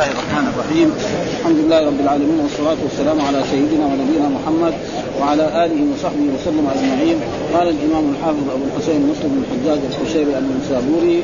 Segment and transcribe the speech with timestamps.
[0.00, 0.88] الله الرحمن الرحيم.
[1.40, 4.74] الحمد لله رب العالمين والصلاة والسلام على سيدنا ونبينا محمد
[5.20, 7.18] وعلى آله وصحبه وسلم أجمعين.
[7.54, 11.18] قال الإمام الحافظ أبو الحسين مسلم بن الحجاج القشيري النسابوري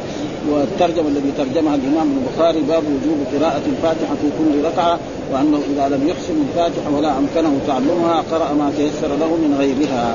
[0.50, 4.99] والترجمة الذي ترجمها الإمام البخاري باب وجوب قراءة الفاتحة في كل ركعة
[5.33, 10.06] وأنه إذا لم يحسن الفاتحة ولا أمكنه تعلمها قرأ ما تيسر له من غيرها.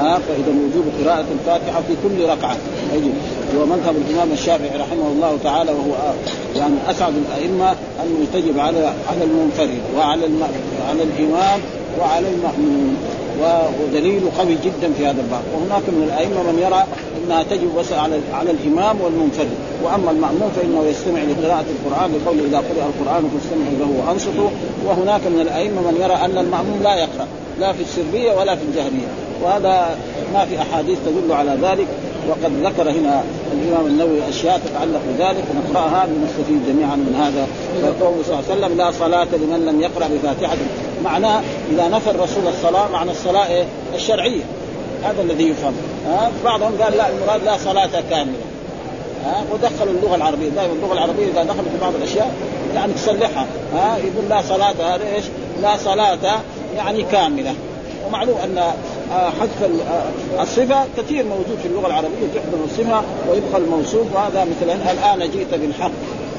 [0.00, 2.56] ها فإذا وجوب قراءة الفاتحة في كل ركعة.
[2.94, 3.14] يجب.
[3.58, 6.12] ومذهب الإمام الشافعي رحمه الله تعالى وهو
[6.56, 7.70] يعني أسعد الأئمة
[8.02, 8.78] انه تجب على
[9.08, 10.24] على المنفرد وعلى
[10.88, 11.60] على الإمام
[12.00, 12.96] وعلى المأموم
[13.80, 15.42] ودليل قوي جدا في هذا الباب.
[15.54, 16.84] وهناك من الأئمة من يرى
[17.18, 19.50] أنها تجب بس على على الإمام والمنفرد.
[19.84, 24.50] وأما الماموم فإنه يستمع لقراءة القرآن لقول إذا قرئ القرآن فاستمعوا له وأنصتوا.
[24.86, 27.26] وهناك من الأئمة من يرى أن الماموم لا يقرأ
[27.60, 29.29] لا في السرية ولا في الجهرية.
[29.42, 29.96] وهذا
[30.34, 31.86] ما في أحاديث تدل على ذلك.
[32.28, 35.44] وقد ذكر هنا الإمام النووي أشياء تتعلق بذلك.
[35.56, 37.46] نقراها لنستفيد جميعا من هذا.
[37.82, 40.56] فقوله صلى الله عليه وسلم لا صلاة لمن لم يقرأ بفاتحة.
[41.04, 41.40] معناه
[41.72, 44.42] إذا نفى الرسول الصلاة معنى الصلاة؟ الشرعية.
[45.04, 45.72] هذا الذي يفهم.
[46.06, 48.38] ها؟ بعضهم قال لا المراد لا صلاة كاملة.
[49.24, 50.48] ها؟ ودخلوا اللغة العربية.
[50.48, 52.34] دائما اللغة العربية إذا دخلت في بعض الأشياء
[52.74, 53.46] يعني تصلحها.
[53.74, 55.24] ها؟ يقول لا صلاة هذا إيش؟
[55.62, 56.40] لا صلاة
[56.76, 57.54] يعني كاملة.
[58.06, 58.62] ومعلوم أن
[59.10, 60.84] حذف آه، الصفة.
[60.96, 65.90] كثير موجود في اللغة العربية تحذف الصفة ويبقى الموصوف وهذا مثل الآن جئت بالحق.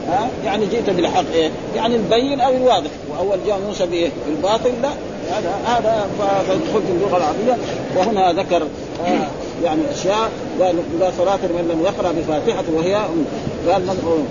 [0.07, 2.89] ها؟ يعني جئت بالحق إيه؟ يعني البين أو الواضح.
[3.09, 4.71] وأول جاء موسى بإيه؟ بالباطل.
[4.81, 4.89] لا
[5.31, 6.07] هذا هذا
[6.47, 7.57] فيدخل في اللغة العربية.
[7.97, 8.63] وهنا ذكر
[9.05, 9.27] آه
[9.63, 10.29] يعني أشياء.
[10.61, 12.93] قال لا صلاة من لم يقرأ بفاتحة وهي
[13.71, 14.27] قال من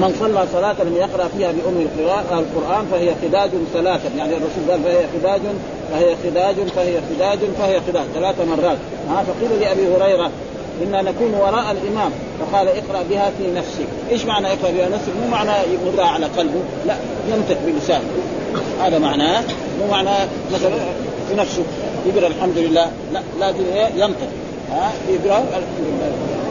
[0.00, 1.86] من صلى صلاة لم يقرأ فيها بأم
[2.32, 4.08] القرآن فهي خداج ثلاثة.
[4.18, 5.40] يعني الرسول قال فهي خداج
[5.92, 8.04] فهي خداج فهي خداج فهي خداج.
[8.14, 8.78] ثلاث مرات.
[9.08, 10.30] ها فقيل لأبي هريرة
[10.82, 12.10] إنا نكون وراء الإمام.
[12.40, 13.86] فقال اقرأ بها في نفسك.
[14.10, 16.60] إيش معنى اقرأ بها نفسك؟ مو معنى يمرها على قلبه.
[16.86, 16.94] لا
[17.28, 18.04] ينطق بلسانه
[18.82, 19.42] هذا معناه
[19.80, 20.74] مو معناه مثلا
[21.28, 21.62] في نفسه.
[22.06, 22.90] يقرأ الحمد لله.
[23.12, 23.64] لا لازم
[23.96, 24.28] ينطق.
[24.70, 26.43] ها يقرأ الحمد لله.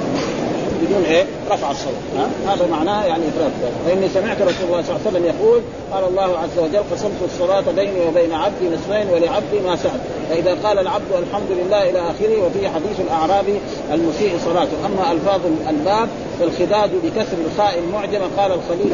[0.86, 1.94] بدون إيه؟ رفع الصوت.
[2.18, 3.52] ها؟ هذا معناه يعني افراد
[3.86, 5.62] فإني سمعت رسول الله صلى الله عليه وسلم يقول
[5.92, 10.00] قال الله عز وجل قسمت الصلاة بيني وبين عبدي نصفين ولعبدي ما سال
[10.30, 13.60] فإذا قال العبد الحمد لله إلى آخره وفي حديث الاعرابي
[13.94, 18.94] المسيء صلاته أما ألفاظ الباب فالخداج بكسر الخاء المعجمة قال الخليل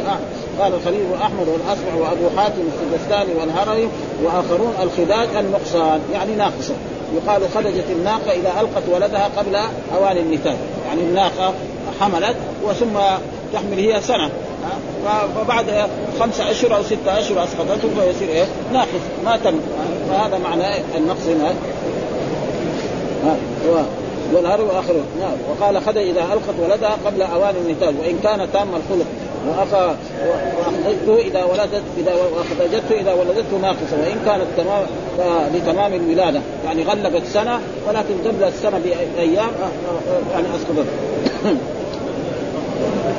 [0.59, 3.87] قال الخليل أحمد والاصبع وأبو حاتم السجستاني والهروي
[4.23, 6.73] وآخرون الخداج النقصان يعني ناقصة.
[7.15, 9.55] يقال خرجت الناقة إذا ألقت ولدها قبل
[9.97, 10.55] أوان النتاج.
[10.87, 11.53] يعني الناقة
[12.01, 12.99] حملت وثم
[13.53, 14.29] تحمل هي سنة.
[15.35, 15.65] فبعد
[16.19, 19.03] خمسة اشهر أو ستة اشهر أسقطته فيصير إيه؟ ناقص.
[19.25, 19.59] ما تم.
[20.09, 21.53] فهذا معنى النقص هنا.
[24.33, 25.37] والهر واخره نعم.
[25.49, 29.05] وقال خد إذا ألقت ولدها قبل أوان النتاج وإن كان تام الخلق.
[29.47, 29.95] وأخا
[30.27, 33.97] واخرجته إذا ولدت إذا وأخرجته إذا ولدته ناقصة.
[34.01, 34.85] وإن كانت تمام
[35.55, 39.51] لتمام الولاده يعني غلبت سنة ولكن قبل السنة بأيام
[40.33, 40.87] يعني أسقطت.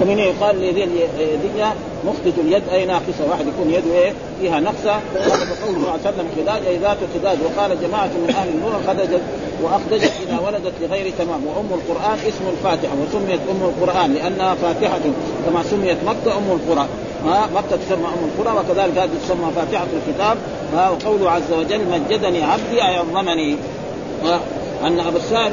[0.01, 1.67] ومن يقال لذي اليد
[2.05, 6.01] مخرج اليد أي ناقصه واحد يكون يده إيه؟ فيها نقصه قال قوله صلى الله عليه
[6.01, 7.39] وسلم خداج أي ذات خداج.
[7.45, 9.21] وقال جماعة من أهل النور خدجت
[9.63, 11.47] وأخدجت اذا ولدت لغير تمام.
[11.47, 15.01] وأم القرآن اسم الفاتحة وسميت أم القرآن لأنها فاتحة
[15.47, 16.89] كما سميت مكة أم القران
[17.55, 20.37] مكة تسمى أم القرى وكذلك هذه تسمى فاتحة الكتاب.
[20.75, 23.57] وقوله عز وجل مجدني عبدي اي عظمني
[24.85, 25.53] أن أبو السائب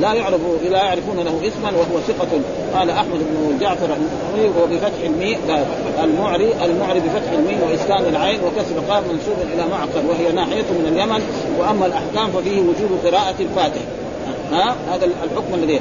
[0.00, 0.40] لا يعرف
[0.70, 2.28] لا يعرفون له اسما وهو ثقة.
[2.74, 5.38] قال أحمد بن جعفر المعري وهو بفتح الميم
[6.04, 11.22] المعري المعري بفتح الميم وإسكان العين وكسر قام منسوب إلى معقل وهي ناحية من اليمن.
[11.58, 13.80] وأما الأحكام ففيه وجوب قراءة الفاتح.
[14.52, 15.80] ها؟ هذا الحكم الذي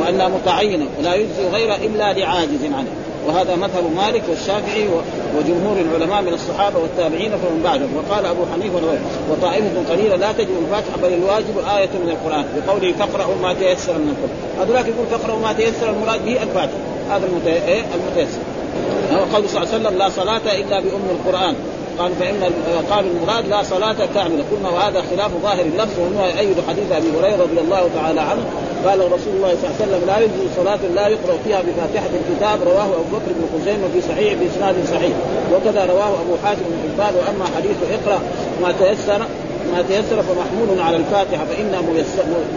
[0.00, 2.90] وانها متعينه ولا يجزي غيره إلا لعاجز عنه.
[3.26, 4.88] وهذا مذهب مالك والشافعي
[5.38, 7.96] وجمهور العلماء من الصحابة والتابعين فمن بعدهم.
[7.96, 8.80] وقال أبو حنيفة
[9.30, 12.44] وطائفة قليلة لا تجب الفاتحة بل الواجب آية من القرآن.
[12.56, 14.60] بقوله فاقرأوا ما تيسر من القرآن.
[14.60, 16.78] هذولاك يقول فاقرأوا ما تيسر المراد به الفاتحة.
[17.10, 18.38] هذا إيه؟ المتيسر.
[19.12, 21.54] وقول صلى الله عليه وسلم لا صلاة إلا بأم القرآن.
[21.98, 22.42] قال فإن
[22.90, 24.44] قال المراد لا صلاة كاملة.
[24.52, 28.44] قلنا وهذا خلاف ظاهر اللفظ وهو يؤيد حديث أبي هريرة رضي الله تعالى عنه.
[28.86, 32.58] قال رسول الله صلى الله عليه وسلم لا يجوز صلاة لا يقرأ فيها بفاتحة الكتاب
[32.68, 35.16] رواه أبو بكر بن خزيمة في صحيح بإسناد صحيح.
[35.54, 37.14] وكذا رواه أبو حاتم بن حبان.
[37.14, 38.18] وأما حديث اقرأ
[38.62, 39.18] ما تيسر
[39.72, 41.80] ما تيسر فمحمول على الفاتحة فإنها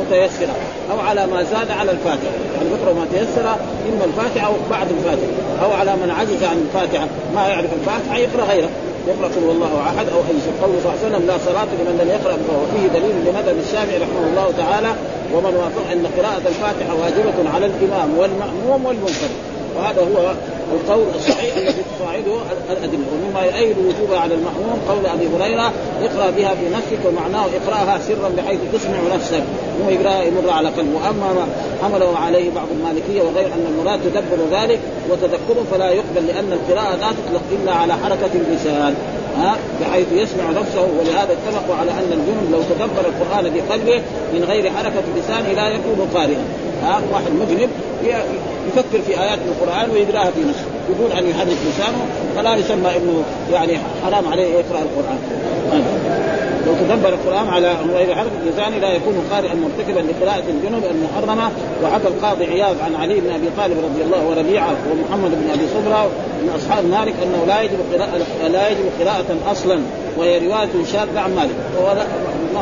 [0.01, 0.55] متيسرة.
[0.91, 2.33] أو على ما زاد على الفاتحة.
[2.55, 3.47] يعني يقرأ ما تيسر
[3.89, 5.33] إما الفاتحة أو بعد الفاتحة.
[5.63, 7.07] أو على من عجز عن الفاتحة.
[7.35, 8.69] ما يعرف الفاتحة يقرأ غيره.
[9.11, 11.95] يقرأ قل الله أحد أو اي شيء قوله صلى الله عليه وسلم لا صلاه لمن
[12.01, 14.91] لم يقرأ وفيه دليل لمذهب الشافعي رحمه الله تعالى
[15.33, 19.35] ومن وافق أن قراءة الفاتحة واجبة على الإمام والمأموم والمنفرد
[19.75, 20.33] وهذا هو
[20.73, 22.35] القول الصحيح الذي تصاعده
[22.71, 25.71] الأدلة ومما يؤيد وجوبها على المأموم قول أبي هريرة
[26.03, 29.43] اقرأ بها في نفسك ومعناه اقرأها سرا بحيث تسمع نفسك.
[29.83, 31.47] مو يقراها يمر على قلبه وأما ما
[31.83, 34.79] حمله عليه بعض المالكية وغير أن المراد تدبر ذلك
[35.09, 38.95] وتذكره فلا يقبل لأن القراءة لا تطلق إلا على حركة اللسان
[39.37, 40.87] ها بحيث يسمع نفسه.
[40.99, 44.01] ولهذا اتفقوا على أن الجنب لو تدبر القرآن بقلبه
[44.33, 46.43] من غير حركة لسانه لا يكون قارئا.
[46.83, 47.69] ها واحد مجنب
[48.67, 52.05] يفكر في آيات القرآن ويقرأها في نفسه بدون ان يحرك لسانه
[52.35, 53.23] فلا يسمى إنه
[53.53, 55.19] يعني حرام عليه يقرا القرآن.
[56.69, 61.51] لو تدبر القرآن على غير حركه لسانه لا يكون قارئا مرتكبا لقراءة الجنوب المحرمة.
[61.83, 66.09] وحكى القاضي عياض عن علي بن أبي طالب رضي الله وربيعة ومحمد بن أبي صبرة
[66.41, 69.79] من أصحاب مالك أنه لا يجب قراءة لا يجب قراءة أصلا
[70.17, 71.55] وهي رواية شاذة عن مالك.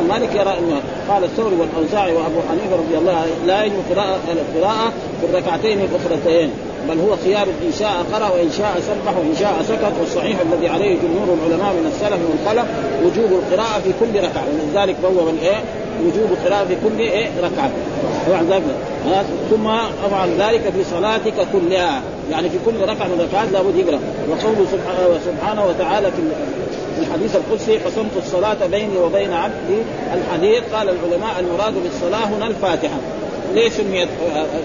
[0.08, 5.26] مالك يرى أنه قال الثوري والأوزاعي وأبو حنيفة رضي الله لا يجب قراءه القراءه في
[5.26, 6.50] الركعتين الأخرتين.
[6.88, 10.96] بل هو خيار إن شاء قرأ وإن شاء سبح وإن شاء سكت والصحيح الذي عليه
[10.96, 12.66] جمهور العلماء من السلف والخلف
[13.04, 14.44] وجوب القراءة في كل ركعة.
[14.48, 15.60] ولذلك بوب الإيه؟
[16.04, 17.70] وجوب القراءة في كل إيه؟ ركعة.
[18.26, 18.62] طبعا ذلك
[19.50, 19.66] ثم
[20.06, 22.02] افعل ذلك في صلاتك كلها.
[22.30, 24.00] يعني في كل ركعة من الركعات لابد يقرأ.
[24.30, 24.66] وقوله
[25.26, 26.22] سبحانه, وتعالى في
[26.98, 29.78] الحديث القدسي قسمت الصلاة بيني وبين عبدي
[30.14, 32.98] الحديث قال العلماء المراد بالصلاة هنا الفاتحة.
[33.54, 34.08] ليش سميت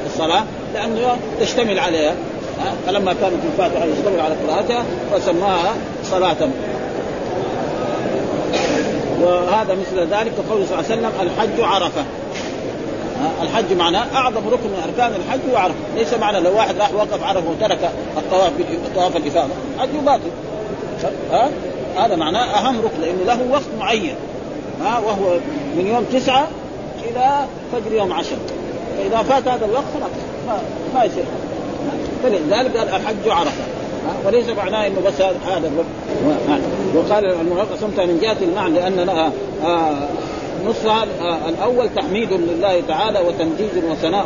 [0.06, 0.44] الصلاة؟
[0.74, 2.14] لأنه تشتمل عليها.
[2.88, 6.50] فلما كانت الفاتحة يشتمل على قراءتها فسماها صلاة.
[9.22, 12.04] وهذا مثل ذلك كقول صلى الله عليه وسلم الحج عرفة.
[13.42, 17.24] الحج معناه أعظم ركن من أركان الحج هو عرفة، ليس معنى لو واحد راح وقف
[17.24, 18.52] عرفة وترك الطواف
[18.96, 20.30] طواف الإفاضة، حجه باطل.
[21.32, 21.50] ها؟
[21.98, 24.16] هذا معناه أهم ركن لأنه له وقت معين.
[24.84, 25.38] ها؟ وهو
[25.78, 26.48] من يوم تسعة
[27.10, 28.36] إلى فجر يوم عشر.
[28.98, 30.12] فإذا فات هذا الوقت خلاص
[30.95, 31.24] ما, يصير.
[32.24, 33.63] فلذلك قال الحج عرفة.
[34.25, 35.72] وليس معناه إنه بس هذا
[36.95, 39.31] وقال المؤلف قسمتها من جهه المعنى لأن لها
[39.63, 40.07] آه
[40.66, 44.25] نصها آه الأول تحميد لله تعالى وتمجيد وثناء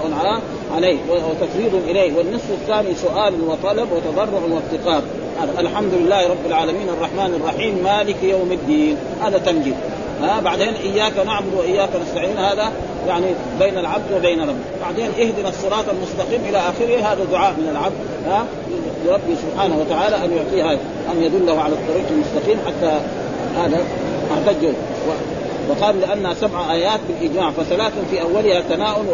[0.75, 5.01] عليه وتفريض إليه والنصف الثاني سؤال وطلب وتضرع وافتقار.
[5.59, 8.97] الحمد لله رب العالمين الرحمن الرحيم مالك يوم الدين.
[9.21, 9.75] هذا تمجيد.
[10.21, 12.37] ها بعدين إياك نعبد وإياك نستعين.
[12.37, 12.71] هذا
[13.07, 13.25] يعني
[13.59, 14.55] بين العبد وبين ربه.
[14.81, 17.13] بعدين اهدنا الصراط المستقيم إلى آخره.
[17.13, 17.95] هذا دعاء من العبد
[18.27, 18.45] ها
[19.05, 20.79] لربه سبحانه وتعالى أن يعطيه
[21.11, 22.99] أن يدله على الطريق المستقيم حتى
[23.57, 23.83] هذا
[24.33, 24.73] احتجوا
[25.69, 29.05] وقال لانها سبع آيات بالإجماع فثلاث في أولها ثناء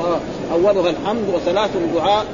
[0.52, 2.26] وأولها الحمد وثلاث دعاء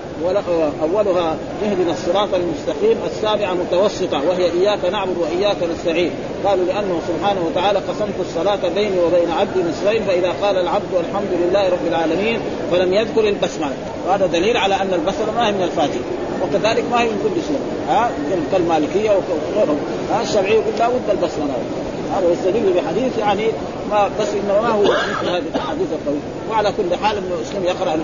[0.82, 6.12] أولها اهدنا الصراط المستقيم السابعة متوسطة وهي إياك نعبد وإياك نستعين.
[6.46, 11.70] قالوا لأنه سبحانه وتعالى قسمت الصلاة بيني وبين عبدي نصفين فإذا قال العبد الحمد لله
[11.70, 12.40] رب العالمين
[12.72, 13.74] فلم يذكر البسملة.
[14.08, 16.00] وهذا دليل على أن البسملة ما هي من الفاتحة.
[16.44, 17.96] وكذلك ما هي من كل سورة.
[17.96, 18.12] ها؟
[18.52, 19.78] كالمالكيه وغيرهم
[20.12, 21.54] ها؟ الشرعية يقول لا بد البسملة.
[22.16, 23.48] هذا يستدل بحديث يعني
[23.92, 26.22] ما بس انه ما هو مثل هذه الأحاديث الطويله
[26.52, 28.00] وعلى كل حال إنه المسلم يقرأ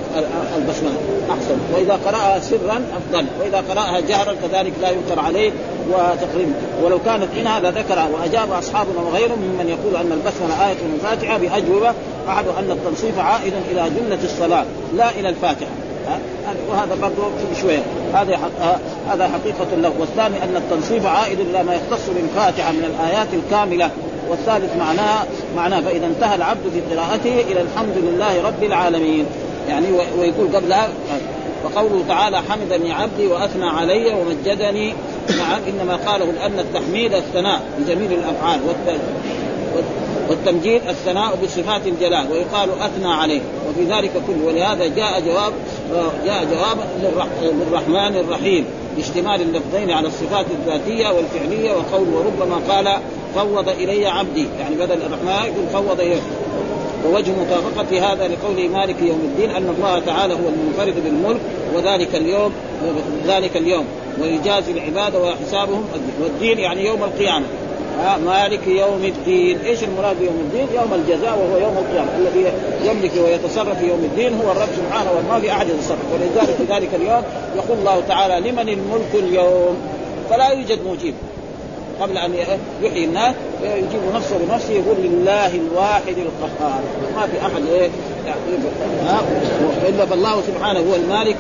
[0.58, 0.98] البسمله
[1.30, 1.58] أحسن.
[1.74, 3.26] وإذا قرأها سرا أفضل.
[3.40, 5.52] وإذا قرأها جهرا كذلك لا ينكر عليه
[5.90, 6.54] وتقريبا.
[6.84, 11.94] ولو كانت انها لذكر وأجاب أصحابنا وغيرهم ممن يقول أن البسمله آية من الفاتحه بأجوبة
[12.28, 14.66] أحد أن التنصيف عائد إلى جملة الصلاة
[14.96, 15.85] لا إلى الفاتحة.
[16.70, 17.84] وهذا برضه في شوية.
[18.14, 18.40] هذا
[19.10, 23.90] هذا حقيقة له والثاني أن التنصيف عائد إلى ما يختص بالفاتحه من الآيات الكاملة.
[24.30, 25.24] والثالث معناه
[25.56, 29.26] معناه فإذا انتهى العبد في قراءته إلى الحمد لله رب العالمين.
[29.70, 29.86] يعني
[30.20, 30.90] ويقول قبلها
[31.64, 34.94] وقوله تعالى حمدني عبدي وأثنى علي ومجدني.
[35.38, 38.60] نعم إنما قاله لأن التحميد الثناء بجميل الأفعال.
[40.30, 43.42] والتمجيد الثناء بصفات الجلال ويقال أثنى عليه.
[43.70, 44.46] وفي ذلك كله.
[44.48, 45.54] ولهذا جاء جواب
[46.26, 46.78] جاء جواب
[47.42, 48.66] للرحمن الرحيم
[48.96, 52.98] باشتمال اللفظين على الصفات الذاتية والفعلية وقول وربما قال
[53.36, 54.46] فوض إلي عبدي.
[54.60, 56.22] يعني بدل الرحمن يقول فوض إليه.
[57.06, 61.42] ووجه مطابقة هذا لقول مالك يوم الدين أن الله تعالى هو المنفرد بالملك
[61.76, 62.52] وذلك اليوم
[63.28, 63.86] ذلك اليوم.
[64.22, 65.86] ويجازي العباد وحسابهم
[66.24, 67.46] والدين يعني يوم القيامة.
[68.26, 69.60] مالك يوم الدين.
[69.66, 72.10] إيش المراد يوم الدين؟ يوم الجزاء وهو يوم القيامة.
[72.18, 72.52] الذي
[72.84, 76.00] يملك ويتصرف في يوم الدين هو الرب سبحانه وما في أحد يتصرف.
[76.14, 77.24] ولذلك في ذلك اليوم
[77.56, 79.78] يقول الله تعالى لمن الملك اليوم؟
[80.30, 81.14] فلا يوجد مجيب
[82.02, 82.34] قبل أن
[82.82, 86.82] يحيي الناس يجيب نفسه بنفسه يقول لله الواحد القهار.
[87.16, 87.90] ما في أحد إيه؟
[89.90, 91.36] إلا فالله سبحانه هو المالك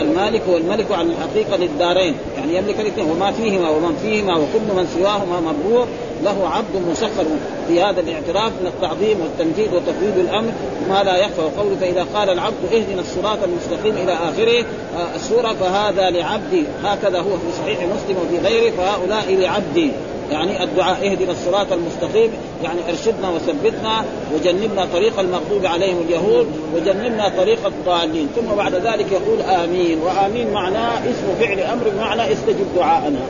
[0.00, 2.14] المالك هو الملك الحقيقة للدارين.
[2.52, 5.86] يعني يملك الاثنين وما فيهما ومن فيهما وكل من سواهما مبرور
[6.24, 7.24] له عبد مسخر
[7.68, 10.52] في هذا الاعتراف من التعظيم والتنفيذ وتفويض الأمر
[10.88, 14.64] ما لا يخفى وقوله فإذا قال العبد اهدنا الصراط المستقيم إلى آخره
[14.96, 19.92] آه، السوره فهذا لعبدي هكذا هو في صحيح مسلم وفي غيره فهؤلاء لعبدي.
[20.32, 22.30] يعني الدعاء اهدنا الصراط المستقيم
[22.64, 24.04] يعني ارشدنا وثبتنا
[24.34, 28.28] وجنبنا طريق المغضوب عليهم اليهود وجنبنا طريق الضالين.
[28.36, 33.20] ثم بعد ذلك يقول آمين وآمين معناه اسم فعل أمر بمعنى استجب دعاءنا.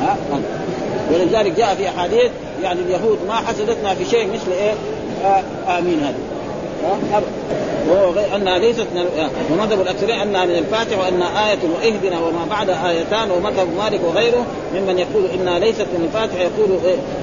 [0.00, 0.16] ها؟
[1.12, 2.30] ولذلك جاء في أحاديث
[2.62, 4.74] يعني اليهود ما حسدتنا في شيء مثل إيه؟
[5.24, 6.14] آه آمين هذا
[7.90, 9.04] وهو أنها ليست من
[9.50, 14.98] ومذهب الاكثرين أنها من الفاتح وأنها آية وإهدنا وما بعد آيتان ومذهب مالك وغيره ممن
[14.98, 16.78] يقول إنها ليست من الفاتح يقول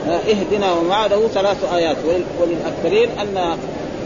[0.08, 1.98] إهدنا وما بعده ثلاث آيات.
[2.42, 3.58] وللأكثرين أن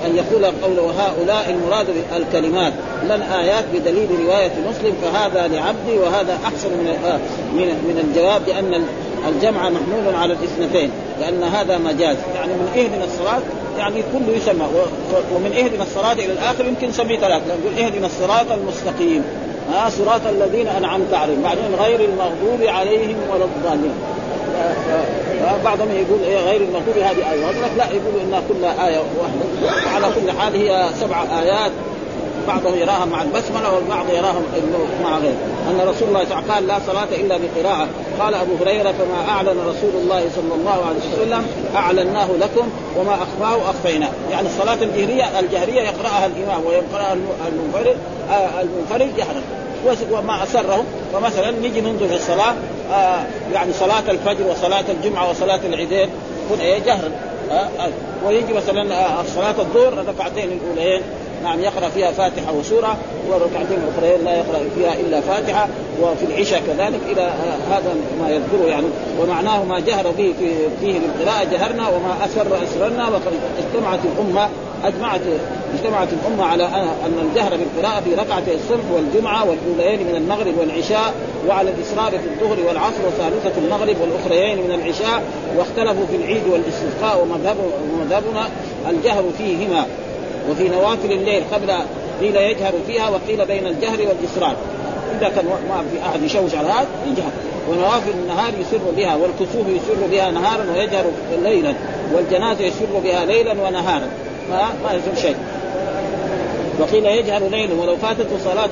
[0.06, 2.74] أن يقول قول وهؤلاء المراد الكلمات
[3.04, 7.20] لن آيات بدليل رواية مسلم فهذا لعبدي وهذا أحسن من
[7.54, 8.84] من من الجواب لأن
[9.28, 12.18] الجمع محمول على الاثنتين لأن هذا مجاز.
[12.36, 13.42] يعني من إهدنا الصراط
[13.80, 14.66] يعني كله يسمى.
[15.36, 19.24] ومن اهدنا الصراط إلى الآخر يمكن نسميه ثلاث نقول اهدنا الصراط المستقيم.
[19.74, 21.42] ها صراط الذين أنعمت عليهم.
[21.42, 23.94] بعدين غير المغضوب عليهم ولا الضالين.
[25.66, 27.52] بعضهم يقول إيه غير المغضوب هذه آية.
[27.78, 29.46] لا يقولوا انها كلها آية واحدة.
[29.96, 31.72] على كل حال هي سبع آيات.
[32.50, 34.42] بعضهم يراها مع البسملة والبعض يراها
[35.04, 35.38] مع غيره.
[35.70, 37.88] أن رسول الله قال لا صلاة إلا بقراءة.
[38.20, 43.70] قال أبو هريرة فما أعلن رسول الله صلى الله عليه وسلم أعلناه لكم وما أخفاه
[43.70, 44.10] أخفيناه.
[44.32, 47.14] يعني الصلاة الجهريه الجهرية يقرأها الإمام ويقرأها
[47.48, 47.98] المنفرد
[48.32, 49.42] آه، المنفرد جهرا
[50.12, 52.54] وما اسره فمثلا نجي ننظر في الصلاة
[52.94, 56.10] آه يعني صلاة الفجر وصلاة الجمعة وصلاة العيدين
[56.46, 57.12] تكون جهرا
[57.52, 57.90] آه آه
[58.26, 61.02] ويجي مثلا آه صلاة الظهر الركعتين الأولين.
[61.44, 62.98] نعم يقرأ فيها فاتحة وسورة
[63.30, 65.68] والركعتين الاخرين لا يقرأ فيها إلا فاتحة
[66.02, 67.22] وفي العشاء كذلك إلى
[67.72, 68.88] هذا ما يذكره يعني.
[69.22, 74.50] ومعناه ما جهر به في فيه بالقراءه جهرنا وما أسر اسررنا وقد اجتمعت الامه
[74.84, 75.22] اجمعت
[75.74, 76.64] اجتمعت الأمة على
[77.06, 81.14] ان الجهر بالقراءة في ركعتي الصبح والجمعة والاوليين من المغرب والعشاء
[81.48, 85.24] وعلى الاصرار في الظهر والعصر وثالثة المغرب والأخريين من العشاء
[85.58, 87.28] واختلفوا في العيد والاستسقاء
[87.94, 88.50] ومذهبنا
[88.90, 89.86] الجهر فيهما.
[90.50, 91.72] وفي نوافل الليل قبل
[92.22, 94.56] قيل يجهر فيها وقيل بين الجهر والاصرار
[95.18, 97.32] إذا كان ما في أحد يشوش على هذا يجهر.
[97.70, 101.04] ونوافل النهار يسر بها والكسوف يسر بها نهارا ويجهر
[101.44, 101.74] ليلا
[102.14, 104.08] والجنازة يسر بها ليلا ونهارا.
[104.50, 105.36] ما ما يسر شيء.
[106.80, 108.70] وقيل يجهر ليلا ولو فاتته صلاة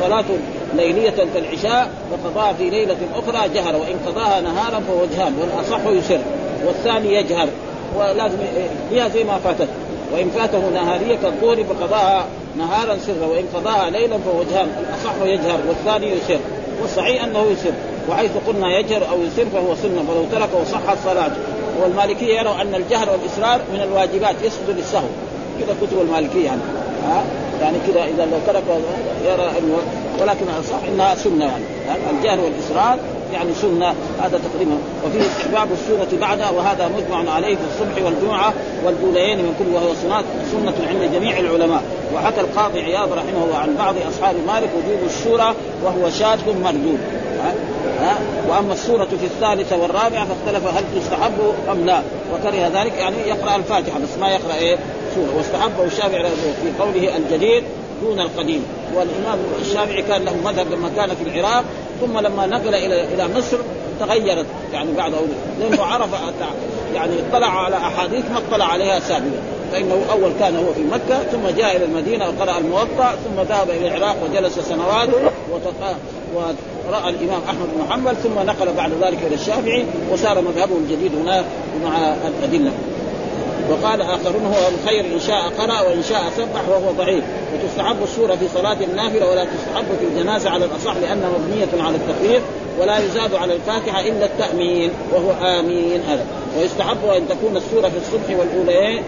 [0.00, 0.24] صلاة
[0.74, 3.76] ليلية كالعشاء وقضاها في ليلة أخرى جهر.
[3.76, 6.20] وإن قضاها نهارا فهو جهر والأصح يسر
[6.66, 7.48] والثاني يجهر.
[7.98, 8.38] ولازم
[8.90, 9.68] فيها زي ما فاتته
[10.12, 12.26] وإن فاته نهارية كالظهر فقضاها
[12.58, 16.38] نهارا سرا وإن قضاها ليلا فهو جهر الأصح يجهر والثاني يسر
[16.82, 17.72] والصحيح أنه يسر
[18.10, 21.36] وحيث قلنا يجهر أو يسر فهو سنة ولو تركه صحت صلاته
[21.82, 25.08] والمالكية يروا أن الجهر والاصرار من الواجبات يسجد للسهو.
[25.60, 26.60] كذا كتب المالكية يعني.
[27.04, 27.24] ها؟
[27.60, 28.64] يعني كذا إذا لو ترك
[29.24, 29.78] يرى انه
[30.20, 31.64] ولكن الصح إنها سنة يعني.
[32.10, 32.98] الجهر والاصرار
[33.32, 34.78] يعني سنة هذا تقريبا.
[35.06, 38.52] وفيه استحباب السنة بعدها وهذا مجمع عليه في الصبح والجمعة
[38.84, 41.82] والأوليين من كل وهو سنة سنة عند جميع العلماء.
[42.14, 45.54] وحكى القاضي عياض رحمه الله عن بعض أصحاب مالك وجوب الشورى
[45.84, 46.98] وهو شاذ مردود.
[47.42, 47.54] ها؟
[48.00, 48.18] ها؟
[48.48, 52.02] وأما السورة في الثالثة والرابعة فاختلف هل تستحب أم لا.
[52.34, 54.76] وكره ذلك يعني يقرأ الفاتحة بس ما يقرأ إيه؟
[55.14, 55.36] سورة.
[55.36, 56.22] واستحبه الشافعي
[56.62, 57.64] في قوله الجديد
[58.02, 58.64] دون القديم.
[58.94, 61.64] والإمام الشافعي كان له مذهب لما كان في العراق
[62.00, 63.56] ثم لما نقل إلى إلى مصر
[64.00, 65.12] تغيرت يعني بعد
[65.60, 66.08] لأنه عرف
[66.94, 69.42] يعني اطلع على أحاديث ما اطلع عليها سابقا.
[69.72, 73.88] فإنه أول كان هو في مكة ثم جاء إلى المدينة وقرأ الموطأ ثم ذهب إلى
[73.88, 75.08] العراق وجلس سنوات
[76.34, 81.44] ورأى الإمام أحمد بن محمد ثم نقل بعد ذلك إلى الشافعي وصار مذهبه الجديد هناك
[81.84, 82.72] مع الأدلة.
[83.70, 87.24] وقال آخرون هو الخير إن شاء قرأ وإن شاء سبح وهو ضعيف.
[87.54, 92.42] وتستحب السورة في صلاة النافلة ولا تستحب في الجنازة على الأصح لأنها مبنية على التخفيف
[92.80, 96.00] ولا يزاد على الفاتحة إلا التأمين وهو آمين.
[96.08, 96.26] هذا.
[96.58, 99.02] ويستحب أن تكون السورة في الصبح والاوليين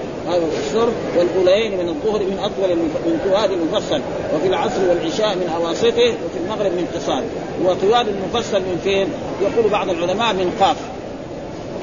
[0.59, 4.01] الصرف والاوليين من الظهر من أطول من طوال المفصل
[4.35, 7.23] وفي العصر والعشاء من أواسطه وفي المغرب من قصار.
[7.65, 9.09] وطوال المفصل من فين؟
[9.43, 10.77] يقول بعض العلماء من قاف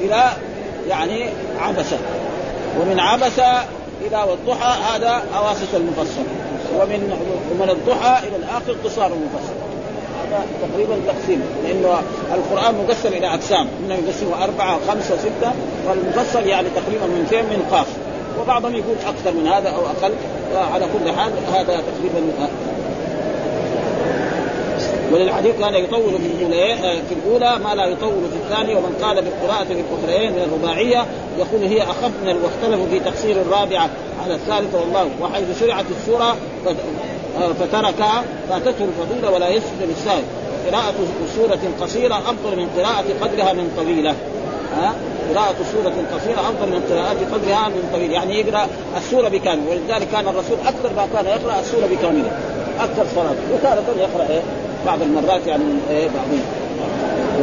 [0.00, 0.30] إلى
[0.88, 1.24] يعني
[1.58, 1.98] عبسة.
[2.80, 3.38] ومن عبس
[4.06, 6.24] إلى والضحى هذا اواسط المفصل
[6.80, 7.18] ومن
[7.52, 9.68] ومن الضحى إلى الآخر قصار المفصل
[10.28, 12.02] هذا تقريبا تقسيم لأنه
[12.34, 13.68] القرآن مقسم إلى أقسام.
[13.84, 15.52] منهم يقسمه أربعة خمسة ستة.
[15.88, 17.86] والمفصل يعني تقريبا من فين؟ من قاف.
[18.40, 20.12] وبعضهم يقول أكثر من هذا أو أقل.
[20.72, 22.32] على كل حال هذا تقريبا
[25.12, 26.76] وللحديث كان يطول في الأولى
[27.08, 31.06] في الأولى ما لا يطول في الثانية ومن قال بالقراءه في الاخرين من الرباعية
[31.38, 33.90] يقول هي أخف من واختلفوا في تقصير الرابعة
[34.24, 36.36] على الثالثه والله وحيث شرعت السورة
[37.60, 40.22] فتركها فاتته الفضيلة ولا يسجد للسائل.
[40.70, 40.94] قراءة
[41.36, 44.14] سورة قصيرة أفضل من قراءة قدرها من طويلة.
[44.76, 44.94] ها؟
[45.34, 50.28] قراءة سورة قصيرة أفضل من قراءة قدرها من طويل يعني يقرأ السورة بكامل ولذلك كان
[50.28, 52.30] الرسول أكثر ما كان يقرأ السورة بكاملة.
[52.80, 53.34] أكثر صلاة.
[53.54, 54.42] وتارة يقرأ إيه؟
[54.86, 56.42] بعض المرات يعني إيه بعضهم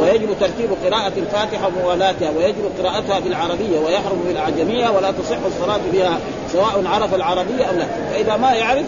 [0.00, 6.18] ويجب ترتيب قراءة الفاتحة وموالاتها ويجب قراءتها بالعربية ويحرم بالأعجمية ولا تصح الصلاة بها
[6.52, 7.86] سواء عرف العربية أو لا.
[8.12, 8.84] فإذا ما يعرف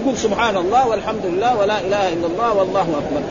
[0.00, 3.22] يقول سبحان الله والحمد لله ولا إله إلا الله والله أكبر.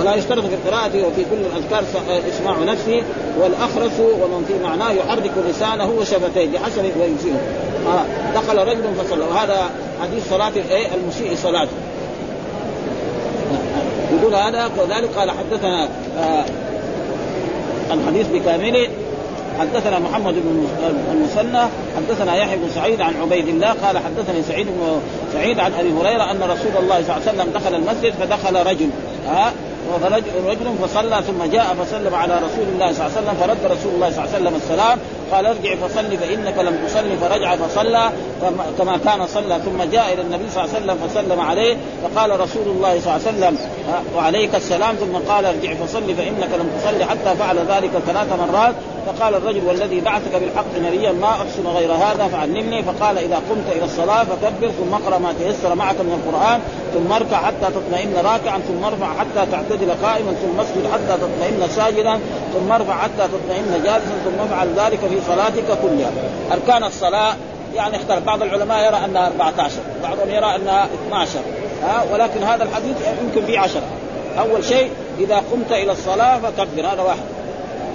[0.00, 1.84] ولا يشترط في القراءة وفي كل الأذكار
[2.28, 3.02] إسماع نفسه.
[3.40, 7.40] والأخرس ومن في معناه يحرك لسانه وشفتيه بحسب ويجزيه
[7.86, 9.24] آه دخل رجل فصلى.
[9.24, 9.70] وهذا
[10.02, 10.52] حديث صلاة
[10.94, 11.72] المسيء صلاته
[14.22, 15.88] يقول هذا كذلك قال حدثنا
[16.18, 16.44] آه
[17.92, 18.88] الحديث بكامله.
[19.60, 20.66] حدثنا محمد بن
[21.12, 21.62] المثنى
[21.96, 25.00] حدثنا يحيى بن سعيد عن عبيد الله قال حدثني سعيد بن
[25.32, 28.88] سعيد عن أبي هريرة أن رسول الله صلى الله عليه وسلم دخل المسجد فدخل رجل
[29.26, 29.52] ها
[30.46, 34.10] رجل فصلى ثم جاء فسلم على رسول الله صلى الله عليه وسلم فرد رسول الله
[34.10, 34.98] صلى الله عليه وسلم السلام
[35.32, 38.10] قال ارجع فصلي فإنك لم تصلي فرجع فصلى
[38.78, 42.66] كما كان صلى ثم جاء إلى النبي صلى الله عليه وسلم فسلم عليه فقال رسول
[42.66, 43.58] الله صلى الله عليه وسلم
[44.16, 44.94] وعليك السلام.
[44.96, 48.74] ثم قال ارجع فصلي فإنك لم تصلي حتى فعل ذلك ثلاث مرات.
[49.06, 52.82] فقال الرجل والذي بعثك بالحق نبيا ما أحسن غير هذا فعلمني.
[52.82, 56.60] فقال إذا قمت إلى الصلاة فكبر ثم اقرأ ما تيسر معك من القرآن
[56.94, 62.20] ثم اركع حتى تطمئن راكعا ثم ارفع حتى تعتدل قائما ثم اسجد حتى تطمئن ساجدا
[62.54, 66.10] ثم ارفع حتى تطمئن جالسا ثم افعل ذلك في صلاتك كلها.
[66.52, 67.34] أركان الصلاة
[67.74, 68.26] يعني اختلف.
[68.26, 71.38] بعض العلماء يرى أنها 14 بعضهم يرى أنها 12
[71.82, 73.80] ها؟ ولكن هذا الحديث يمكن فيه 10
[74.38, 77.24] أول شيء إذا قمت إلى الصلاة فكبر هذا واحد.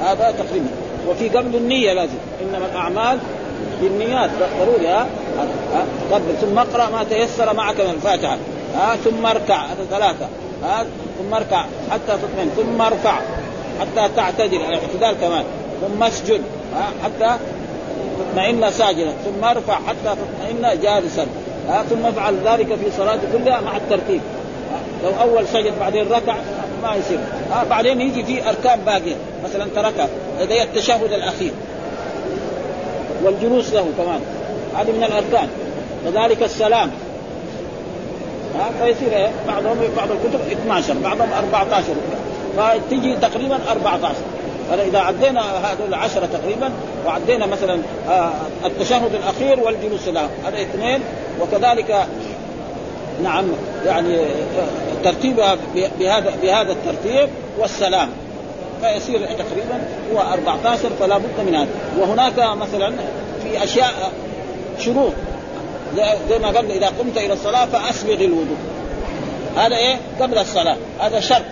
[0.02, 0.70] هذا تقريبا
[1.10, 2.18] وفي قبل النية لازم.
[2.42, 3.20] إنما الأعمال
[3.82, 4.30] بالنيات
[4.60, 5.08] ضروري ها؟
[6.12, 8.38] كبر ثم اقرأ ما تيسر معك من الفاتحة.
[8.76, 9.66] ها؟ ثم اركع.
[9.66, 10.28] هذا ثلاثة.
[10.64, 10.86] ها؟
[11.18, 13.20] ثم اركع حتى تطمئن ثم ارفع
[13.80, 15.44] حتى تعتدل الاعتدال كمان
[15.82, 16.42] ثم اسجد
[17.04, 17.38] حتى
[18.20, 21.26] تطمئن ساجدا ثم ارفع حتى تطمئن جالسا
[21.90, 24.22] ثم افعل ذلك في صلاة كلها مع الترتيب
[25.04, 26.36] لو أول سجد بعدين ركع
[26.84, 27.20] ما يصير
[27.70, 30.08] بعدين يجي في أركان باقية مثلا تركها
[30.42, 31.52] لدي التشهد الأخير
[33.24, 34.22] والجلوس له كمان
[34.76, 35.50] هذه من الأركان
[36.06, 36.92] كذلك السلام
[38.80, 41.84] فيصير إيه؟ بعضهم بعض الكتب 12 بعضهم 14
[42.58, 44.16] فتجي تقريبا 14
[44.70, 46.72] فإذا عدينا هذول العشرة تقريبا
[47.06, 48.32] وعدينا مثلا آه
[48.66, 51.00] التشهد الأخير والجلوس له هذا اثنين
[51.42, 52.08] وكذلك
[53.24, 53.46] نعم
[53.86, 54.18] يعني
[55.04, 55.58] ترتيبها
[56.00, 58.10] بهذا بهذا الترتيب والسلام.
[58.82, 61.68] فيصير تقريبا هو 14 فلا بد من هذا.
[62.00, 62.94] وهناك مثلا
[63.44, 64.12] في أشياء
[64.80, 65.14] شروط.
[66.30, 68.58] زي ما قبل إذا قمت إلى الصلاة فأسبغ الوضوء.
[69.58, 70.78] هذا إيه؟ قبل الصلاة.
[71.00, 71.46] هذا شرط.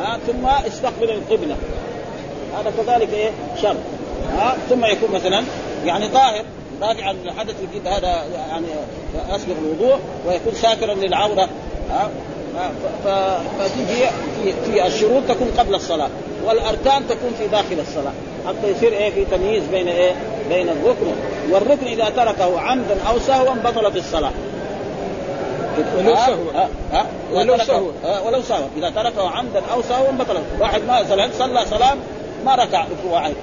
[0.00, 1.56] ها؟ ثم استقبل القبلة.
[2.58, 3.30] هذا كذلك إيه؟
[3.62, 3.76] شرط.
[4.36, 5.44] ها؟ ثم يكون مثلا
[5.84, 6.44] يعني طاهر
[6.82, 8.66] راجع الحدث الجديد هذا يعني
[9.30, 11.48] أسبغ الوضوء ويكون ساترا للعورة.
[11.90, 12.10] ها؟
[13.58, 14.06] فتجي
[14.42, 16.08] في في الشروط تكون قبل الصلاة
[16.44, 18.12] والأركان تكون في داخل الصلاة.
[18.46, 20.12] حتى يصير إيه في تمييز بين إيه
[20.48, 21.06] بين الركن.
[21.50, 24.32] والركن إذا تركه عمدا أو سهوا بطلت الصلاة.
[25.98, 26.66] ولو سهوا.
[27.32, 27.92] ولو سهوا.
[28.26, 28.68] ولو سهوا.
[28.76, 30.42] إذا تركه عمدا أو سهوا بطلت.
[30.60, 31.98] واحد ما صلى صلى سلام؟
[32.44, 33.34] ما ركع ركوعين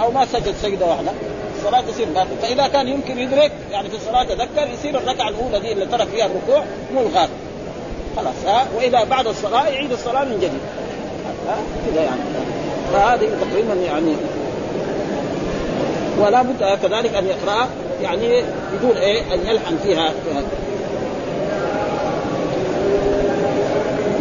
[0.00, 1.10] أو ما سجد سجدة واحدة.
[1.58, 5.72] الصلاة تصير باطلة فإذا كان يمكن يدرك يعني في الصلاة تذكر يصير الركعة الأولى دي
[5.72, 7.28] اللي ترك فيها الركوع ملغاة
[8.16, 10.60] خلاص ها؟ وإذا بعد الصلاة يعيد الصلاة من جديد.
[11.48, 12.20] ها؟ كذا يعني.
[12.92, 14.14] فهذه تقريبا يعني
[16.18, 17.68] ولا بد كذلك أن يقرأ
[18.02, 20.12] يعني بدون إيه؟ أن يلحن فيها.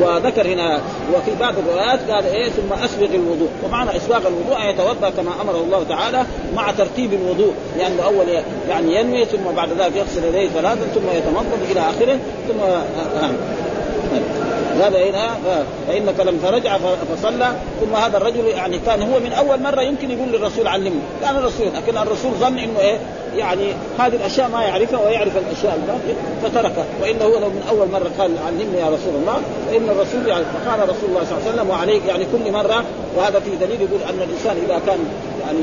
[0.01, 0.79] وذكر هنا
[1.15, 3.49] وفي بعض الروايات قال إيه؟ ثم أسبغ الوضوء.
[3.65, 6.23] ومعنى أسباغ الوضوء أن يتوضأ كما أمره الله تعالى
[6.55, 7.53] مع ترتيب الوضوء.
[7.77, 8.25] لأنه أول
[8.69, 13.29] يعني ينوي ثم بعد ذلك يغسل يديه ثلاثا ثم يتمضض إلى آخره ثم آه.
[14.81, 15.37] هذا هنا
[15.87, 16.77] فإنك لم ترجع
[17.15, 21.01] فصلى ثم هذا الرجل يعني كان هو من أول مرة يمكن يقول للرسول علمني.
[21.21, 22.97] كان الرسول لكن الرسول ظن إنه إيه
[23.37, 26.85] يعني هذه الأشياء ما يعرفها ويعرف الأشياء الباقيه فتركها.
[27.01, 31.09] وإنه لو من أول مرة قال علمني يا رسول الله فإن الرسول يعني فقال رسول
[31.09, 32.83] الله صلى الله عليه وسلم وعليك يعني كل مرة.
[33.17, 34.99] وهذا في دليل يقول أن الإنسان إذا كان
[35.45, 35.59] يعني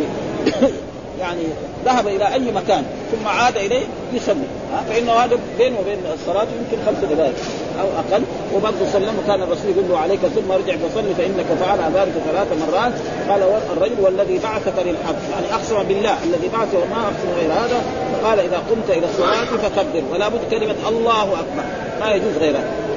[1.20, 1.42] يعني
[1.84, 4.46] ذهب إلى أي مكان ثم عاد إليه يصلي.
[4.88, 7.34] فانه هذا بينه وبين الصلاة يمكن خمس دقائق
[7.80, 8.22] أو أقل.
[8.54, 12.92] وبرضه سلم كان الرسول يقول له عليك ثم ارجع فصلي فإنك فعل ذلك ثلاث مرات.
[13.28, 13.42] قال
[13.76, 15.20] الرجل والذي بعثك للحق.
[15.32, 17.80] يعني أقسم بالله الذي بعثه وما أقسم غير هذا.
[18.12, 21.64] فقال إذا قمت إلى الصلاه فكبر ولا بد كلمة الله أكبر.
[22.00, 22.89] ما يجوز غيرها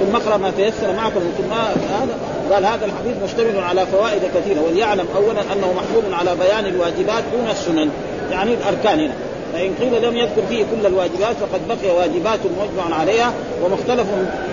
[0.00, 1.52] ثم اقرا ما تيسر معك ثم
[1.94, 2.18] هذا
[2.52, 7.50] قال هذا الحديث مشتمل على فوائد كثيرة وليعلم اولا أنه محمول على بيان الواجبات دون
[7.50, 7.90] السنن.
[8.30, 9.14] يعني الأركان هنا.
[9.52, 13.32] فإن قيل لم يذكر فيه كل الواجبات فقد بقي واجبات مجمع عليها
[13.64, 14.06] ومختلف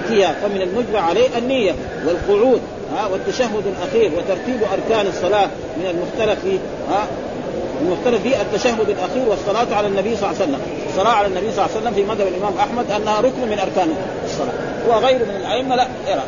[0.08, 0.36] فيها.
[0.44, 1.76] فمن المجمع عليه النية
[2.08, 2.62] والقعود
[2.96, 6.58] ها والتشهد الأخير وترتيب أركان الصلاة من المختلف فيه
[6.90, 7.08] ها
[7.82, 10.62] المختلف فيه التشهد الأخير والصلاة على النبي صلى الله عليه وسلم.
[10.90, 13.96] الصلاة على النبي صلى الله عليه وسلم في مذهب الإمام أحمد أنها ركن من أركان
[14.26, 14.73] الصلاة.
[14.88, 16.24] وغيره من الأئمة لا يرى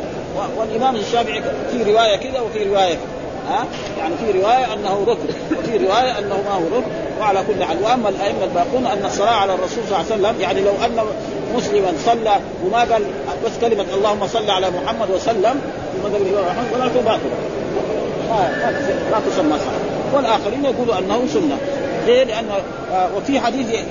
[0.56, 1.42] والإمام الشافعي
[1.72, 3.16] في رواية كذا وفي رواية كذا
[3.50, 3.64] ها؟
[3.98, 6.90] يعني في رواية أنه ركن وفي رواية أنه ما هو ركن
[7.20, 7.76] وعلى كل حال.
[7.82, 11.06] وأما الأئمة الباقون أن الصلاة على الرسول صلى الله عليه وسلم يعني لو أن
[11.56, 13.02] مسلما صلى وما قال
[13.44, 15.60] بس كلمة اللهم صل على محمد وسلم
[15.92, 17.36] في مذهب الامام احمد صلاته باطله
[19.10, 20.14] لا تسمى صلاة.
[20.14, 21.58] والآخرين يقولوا أنه سنة.
[22.06, 22.48] ليه؟ لأن
[23.16, 23.86] وفي حديث يعني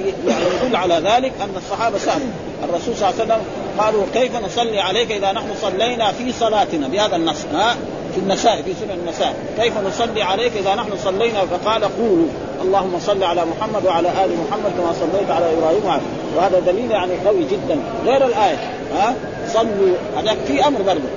[0.63, 2.27] يدل على ذلك أن الصحابة سالوا
[2.63, 3.41] الرسول صلى الله عليه وسلم
[3.79, 7.75] قالوا كيف نصلي عليك إذا نحن صلينا في صلاتنا؟ بهذا النص ها؟
[8.13, 9.35] في النساء في سنن النساء.
[9.61, 12.27] كيف نصلي عليك إذا نحن صلينا؟ فقال قولوا
[12.61, 16.01] اللهم صل على محمد وعلى آل محمد كما صليت على إبراهيم وعلى
[16.35, 17.79] وهذا دليل يعني قوي جدا.
[18.05, 18.57] غير الآية
[18.97, 19.13] ها؟
[19.53, 21.09] صلوا هذاك في أمر برضه.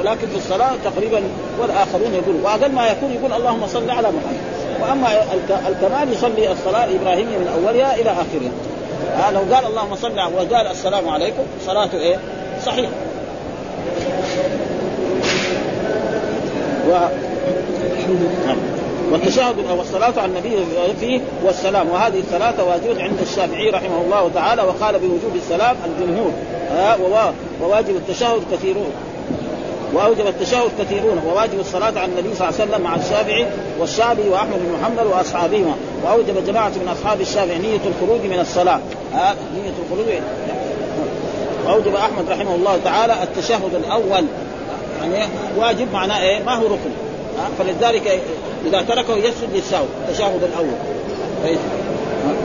[0.00, 1.22] ولكن في الصلاة تقريبا
[1.60, 4.55] والآخرون يقولوا وأقل ما يكون يقول اللهم صل على محمد.
[4.82, 5.08] وأما
[5.68, 8.52] الكمال يصلي الصلاة الابراهيميه من أولها إلى آخرها.
[9.16, 12.16] ها لو قال اللهم صل وقال السلام عليكم صلاته إيه؟
[12.66, 12.90] صحيح.
[16.88, 16.92] و
[19.12, 20.56] والتشهد أو الصلاة على النبي
[21.00, 21.90] فيه والسلام.
[21.90, 26.32] وهذه الثلاثة واجبة عند الشافعي رحمه الله تعالى وقال بوجوب السلام الجمهور.
[27.60, 28.90] وواجب التشهد كثيرون.
[29.92, 33.46] وأوجب التشهد كثيرون وواجب الصلاة على النبي صلى الله عليه وسلم مع الشافعي
[33.80, 35.74] والشافعي وأحمد بن محمد وأصحابهما.
[36.04, 38.80] وأوجب جماعة من أصحاب الشافعي نية الخروج من الصلاة.
[39.14, 40.06] آه نية الخروج.
[41.66, 44.24] وأوجب أحمد رحمه الله تعالى التشهد الأول.
[45.02, 46.90] يعني واجب معناه إيه؟ ما هو ركن.
[47.38, 48.20] آه فلذلك
[48.66, 50.76] إذا تركه يسجد للسهو التشهد الأول.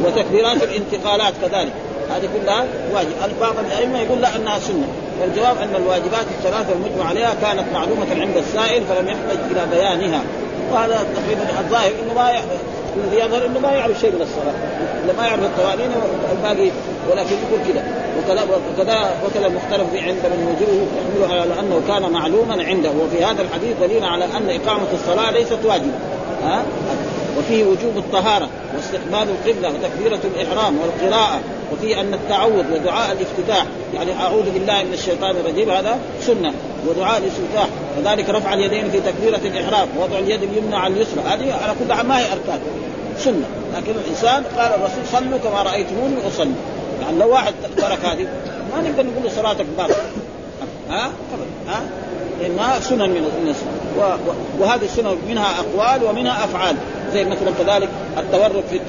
[0.06, 1.74] وتكبيرات الانتقالات كذلك.
[2.16, 3.10] هذه كلها واجب.
[3.42, 4.88] بعض الأئمة يقول لا أنها سنة.
[5.22, 10.22] والجواب أن الواجبات الثلاثة المجمع عليها كانت معلومة عند السائل فلم يحتج إلى بيانها.
[10.72, 12.32] وهذا تقريبا الظاهر إنه ما
[12.98, 14.54] الذي يظهر إنه ما يعرف شيء من الصلاة.
[15.18, 15.90] ما يعرف القوانين
[16.30, 16.72] والباقي
[17.12, 17.84] ولكن يقول كذا.
[18.20, 22.90] وكذا وكذا المختلف عند من وجوه يحمله على أنه كان معلوما عنده.
[22.90, 25.92] وفي هذا الحديث دليل على أن إقامة الصلاة ليست واجبة.
[26.44, 26.64] ها؟
[27.38, 31.40] وفيه وجوب الطهارة واستقبال القبلة وتكبيرة الإحرام والقراءة
[31.74, 33.66] وفيه أن التعوذ ودعاء الافتتاح.
[33.94, 35.70] يعني أعوذ بالله من الشيطان الرجيم.
[35.70, 36.54] هذا سنة
[36.88, 37.68] ودعاء الافتتاح.
[37.98, 41.22] وذلك رفع اليدين في تكبيرة الإحرام ووضع اليد اليمنى على اليسرى.
[41.28, 42.60] هذه على كل ما هي أركان.
[43.18, 43.46] سنة.
[43.76, 46.54] لكن الإنسان قال الرسول صلوا كما رأيتموني أصلي.
[47.02, 48.28] يعني لو واحد ترك هذه
[48.76, 49.96] ما نقدر نقول له صلاتك باطله
[50.92, 51.12] ها؟
[51.68, 51.82] ها؟
[52.42, 53.56] لانها سنن من الناس.
[54.60, 56.76] وهذه السنن منها أقوال ومنها أفعال.
[57.14, 58.80] زي مثلا كذلك التورك في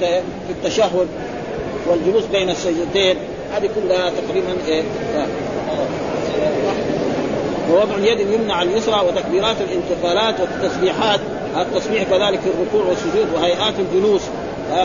[0.47, 1.07] في التشهد
[1.87, 3.17] والجلوس بين السجدتين.
[3.53, 4.83] هذه كلها تقريبا إيه
[7.71, 11.19] ووضع اليد اليمنى على اليسرى وتكبيرات الانتقالات والتسبيحات.
[11.57, 14.21] التسبيح كذلك في الركوع والسجود وهيئات الجلوس.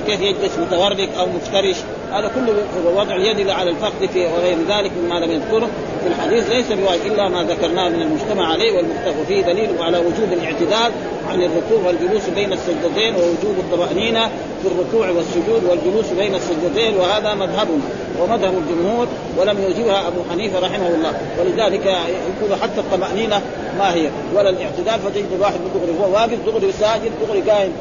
[0.07, 1.77] كيف يجلس متورك أو مفترش.
[2.13, 2.55] هذا كله
[2.97, 5.69] وضع اليد على الفخذ في وغير ذلك مما لم يذكره
[6.03, 6.51] في الحديث.
[6.51, 10.93] ليس بواجب إلا ما ذكرناه من المجتمع عليه والمختلف فيه دليل على وجوب الاعتدال
[11.29, 14.29] عن الركوع والجلوس بين السجدتين ووجوب الطمأنينة
[14.63, 17.83] في الركوع والسجود والجلوس بين السجدتين وهذا مذهبنا
[18.21, 19.07] ومذهب الجمهور
[19.39, 21.13] ولم يوجبها أبو حنيفة رحمه الله.
[21.41, 23.43] ولذلك يقول حتى الطمأنينة
[23.79, 27.73] ما هي؟ ولا الاعتدال فتجد الواحد دغري هو واقف دغري ساجد دغري قائم.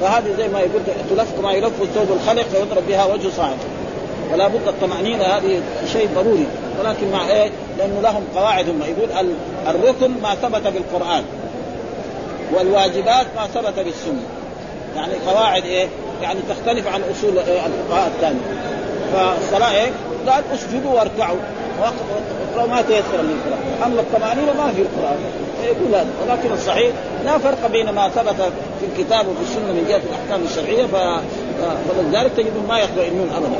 [0.00, 3.56] فهذه زي ما يقول تلف كما يلف ثوب الخلق فيضرب بها وجه صاحب
[4.32, 6.46] ولا بد الطمأنينة هذه شيء ضروري
[6.80, 9.26] ولكن مع إيه؟ لأنه لهم قواعد هم يقول
[9.66, 11.24] الركن ما ثبت بالقرآن
[12.52, 14.22] والواجبات ما ثبت بالسنة
[14.96, 15.86] يعني قواعد إيه؟
[16.22, 18.40] يعني تختلف عن اصول الفقهاء الثانية
[19.12, 19.90] فالصلاة إيه؟
[20.28, 21.38] قال اسجدوا واركعوا
[21.80, 25.18] واقرأوا ما تيسر من القرآن أما الطمأنينة ما في القرآن
[25.64, 26.06] يقول هذا.
[26.22, 26.92] ولكن الصحيح
[27.24, 30.86] لا فرق بين ما ثبت في الكتاب وفي السنة من جهة الأحكام الشرعية
[31.88, 33.56] فلذلك تجد ما يطمئنون أبدا.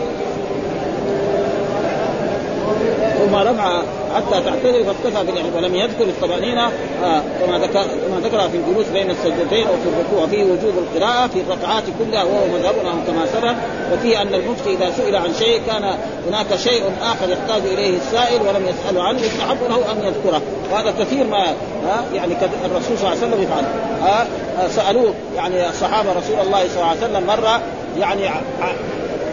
[3.18, 3.82] ثم رفع
[4.16, 6.66] حتى تعتذر فاكتفى ولم يذكر الطمانينه
[7.04, 10.24] آه كما ذكر كما ذكر في الجلوس بين السجدتين أو في الركوع.
[10.24, 13.54] وفيه وجوب القراءة في الركعات كلها وهو مذهبنا كما سبق.
[13.92, 15.94] وفيه أن المفتي إذا سئل عن شيء كان
[16.28, 19.20] هناك شيء آخر يحتاج إليه السائل ولم يساله عنه.
[19.20, 20.42] يستحب له أن يذكره.
[20.72, 21.44] وهذا كثير ما
[21.86, 23.64] ها يعني الرسول صلى الله عليه وسلم يفعل.
[24.02, 24.26] ها
[24.68, 27.60] سألوه يعني الصحابه رسول الله صلى الله عليه وسلم مرة
[27.98, 28.28] يعني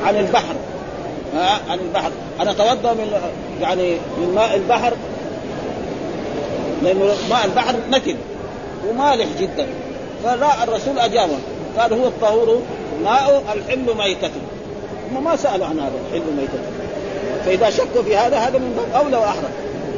[0.05, 0.55] عن البحر.
[1.69, 2.11] عن البحر.
[2.41, 3.11] أنا أتوضأ من
[3.61, 4.93] يعني من ماء البحر.
[6.83, 8.17] لأنه ماء البحر نتن
[8.89, 9.67] ومالح جدا.
[10.23, 11.37] فالرسول أجابه.
[11.77, 12.61] قال هو الطهور
[13.03, 14.41] ماء الحل ميتته
[15.11, 16.59] هم ما سألوا عن هذا الحل ميتته
[17.45, 19.49] فإذا شكوا في هذا هذا من باب أولى وأحرى.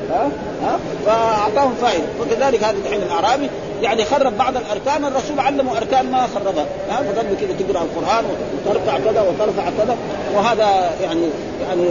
[0.09, 0.29] ها
[0.63, 2.03] ها؟ فأعطاهم فائدة.
[2.21, 3.49] وكذلك هذا الحين الأعرابي.
[3.83, 6.65] يعني خرب بعض الأركان الرسول علمه أركان ما خربها.
[6.89, 8.25] ها له كذا تقرأ القرآن
[8.65, 9.97] وتركع كذا وترفع كذا.
[10.35, 11.21] وهذا يعني
[11.67, 11.83] يعني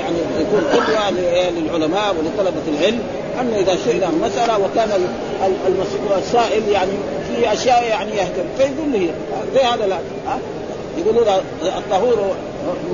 [0.00, 1.10] يعني يكون قدوة
[1.50, 3.02] للعلماء ولطلبة العلم.
[3.40, 5.08] انه إذا سئل مسألة وكان
[6.18, 6.92] السائل يعني
[7.28, 8.44] في أشياء يعني يهتم.
[8.58, 9.14] فيقول له
[9.54, 9.96] زي هذا لا.
[10.26, 10.38] ها
[10.98, 11.26] يقولون
[11.62, 12.34] الطهور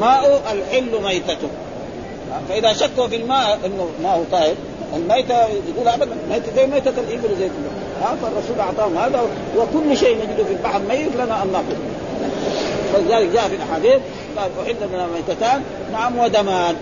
[0.00, 1.48] ماء الحل ميتته
[2.48, 4.54] فإذا شكوا في الماء إنه ماء طاهر.
[4.96, 9.22] الميتة يقول ابدا ميتة زي ميتة الإبل زي كذا ها فالرسول أعطاهم هذا
[9.56, 11.76] وكل شيء نجده في البحر ميت لنا أن ناخذ
[12.92, 14.00] فلذلك جاء في الأحاديث
[14.36, 16.74] قال أحل لنا ميتتان نعم ودمان.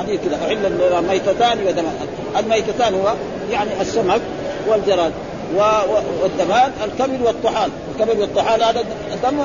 [0.00, 0.58] حديث كذا أحل
[0.90, 1.94] لنا ميتتان ودمان.
[2.38, 3.14] الميتتان هو
[3.50, 4.20] يعني السمك
[4.68, 5.12] والجراد
[6.22, 7.70] والدمان الكبد والطحال.
[7.94, 9.40] الكبد والطحال هذا الدم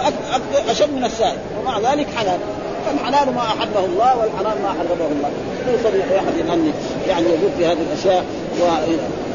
[0.70, 2.40] أشد من السائل ومع ذلك حلال.
[2.86, 5.32] فالحلال ما أحبه الله والحرام ما حرمه الله.
[5.68, 6.74] ليس لاحد أن
[7.08, 8.24] يعني يقول في هذه الأشياء
[8.62, 8.64] و...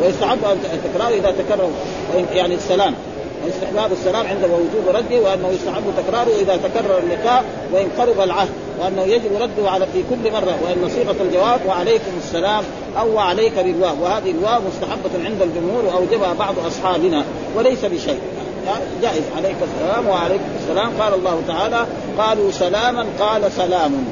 [0.02, 1.70] ويستحب أن تكرار إذا تكرر
[2.34, 2.94] يعني السلام.
[3.44, 8.48] واستحباب السلام عند وجوب رده وأنه يستحب تكراره إذا تكرر اللقاء وإن قرب العهد.
[8.80, 12.64] وأنه يجب رده على في كل مرة وإن صيغه الجواب وعليكم السلام
[12.98, 17.24] أو وعليك بالواو وهذه الواو مستحبة عند الجمهور وأوجبها بعض أصحابنا
[17.56, 18.18] وليس بشيء.
[19.02, 21.86] جائز عليك السلام وعليكم السلام قال الله تعالى
[22.18, 24.04] قالوا سلاما قال سلام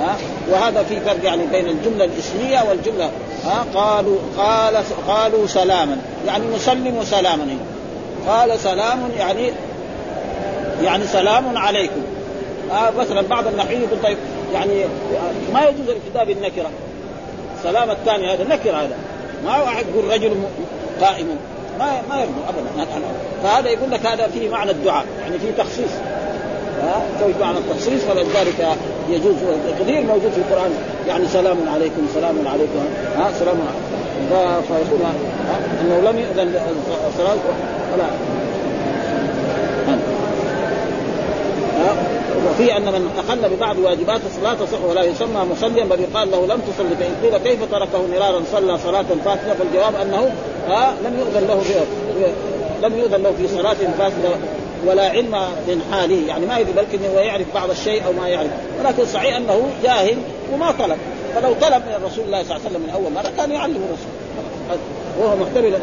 [0.00, 0.16] ها؟
[0.50, 3.10] وهذا في فرق يعني بين الجملة الإسمية والجملة
[3.44, 4.76] ها؟ قالوا قال
[5.08, 5.96] قالوا سلاما.
[6.26, 7.56] يعني نسلم سلاما.
[8.28, 9.52] قال سلام يعني
[10.82, 12.00] يعني سلام عليكم.
[12.72, 14.16] آه مثلا بعض النحويين يقول طيب
[14.54, 14.84] يعني
[15.52, 16.70] ما يجوز الابتداء بالنكره
[17.62, 18.96] سلام الثاني هذا نكرة هذا.
[19.44, 20.32] ما واحد يقول رجل
[21.00, 21.26] قائم.
[21.78, 22.96] ما ما يرضى ابدا
[23.42, 25.90] فهذا يقول لك هذا فيه معنى الدعاء يعني فيه تخصيص.
[26.82, 28.76] ها؟ توجد معنى التخصيص فلذلك
[29.12, 29.34] يجوز
[29.80, 30.70] كثير موجود في القرآن.
[31.08, 32.84] يعني سلام عليكم سلام عليكم.
[33.16, 33.56] ها سلام
[34.68, 35.00] فيقول
[35.80, 36.54] أنه لم يؤذن
[37.08, 37.36] الصلاه
[37.94, 38.04] ولا.
[42.50, 46.60] وفي أن من اخل ببعض واجبات الصلاة تصح ولا يسمى مصليا بل يقال له لم
[46.60, 50.30] تصل فان قيل كيف تركه مرارا صلى صلاة فاسده فالجواب أنه
[50.68, 51.62] آه لم يؤذن له
[52.82, 54.30] لم يؤذن له في صلاة فاسده
[54.86, 55.30] ولا علم
[55.68, 58.50] من حاله يعني ما يدري بلكن هو يعرف بعض الشيء أو ما يعرف.
[58.80, 60.16] ولكن صحيح أنه جاهل
[60.52, 60.96] وما طلب.
[61.34, 64.20] فلو طلب من الرسول الله صلى الله عليه وسلم من أول مرة كان يعلم الرسول.
[65.20, 65.74] وهو محتمل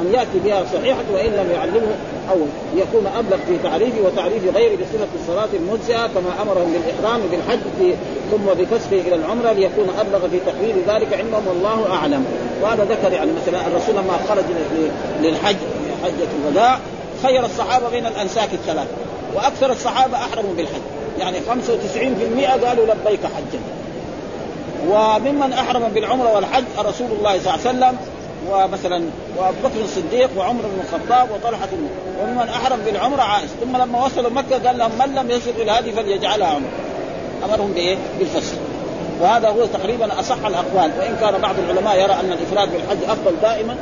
[0.00, 1.94] أن يأتي بها صحيحة وإن لم يعلمه
[2.30, 2.36] أو
[2.76, 7.94] يكون أبلغ في تعريفه وتعريف غيره بصفة الصلاة المجزئة كما أمرهم بالإحرام بالحج
[8.30, 12.24] ثم بكسره إلى العمرة ليكون أبلغ في تحويل ذلك عندهم والله أعلم.
[12.62, 14.44] وهذا ذكر يعني مثلا الرسول لما خرج
[15.22, 15.56] للحج
[16.04, 16.78] حجة الوداع
[17.22, 18.90] خير الصحابة بين الأنساك الثلاثة
[19.34, 20.82] وأكثر الصحابة احرموا بالحج.
[21.18, 23.60] يعني 95% قالوا لبيك حجا.
[24.88, 27.96] وممن أحرم بالعمرة والحج رسول الله صلى الله عليه وسلم
[28.50, 29.02] ومثلا
[29.36, 31.68] وأبو بكر الصديق وعمر بن الخطاب وطلحة
[32.22, 35.90] وممن أحرم بالعمرة عائش ثم لما وصلوا مكة قال لهم من لم يصل إلى هذه
[35.90, 36.70] فليجعلها عمرة.
[37.44, 38.54] أمرهم بإيه؟ بالفسخ
[39.20, 40.90] وهذا هو تقريبا أصح الأقوال.
[40.98, 43.76] وإن كان بعض العلماء يرى أن الإفراد بالحج أفضل دائما.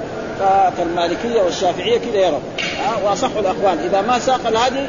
[0.79, 2.41] فالمالكيه والشافعية كذا أه
[3.05, 3.79] وأصح الأقوال.
[3.85, 4.87] إذا ما ساق الهدي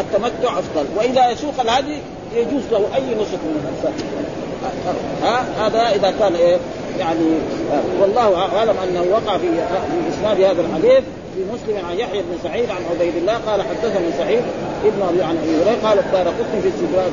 [0.00, 0.86] التمتع أفضل.
[0.96, 1.98] وإذا يسوق الهدي
[2.36, 4.04] يجوز له أي نسك من النسك
[5.22, 6.56] ها هذا إذا كان إيه
[6.98, 7.26] يعني
[8.00, 12.70] والله أعلم أنه وقع في في إسناد هذا الحديث في مسلم عن يحيى بن سعيد
[12.70, 14.42] عن عبيد الله قال حدثني سعيد
[14.84, 17.12] ابن ابي عن أبي هريرة قال قطني في استدراج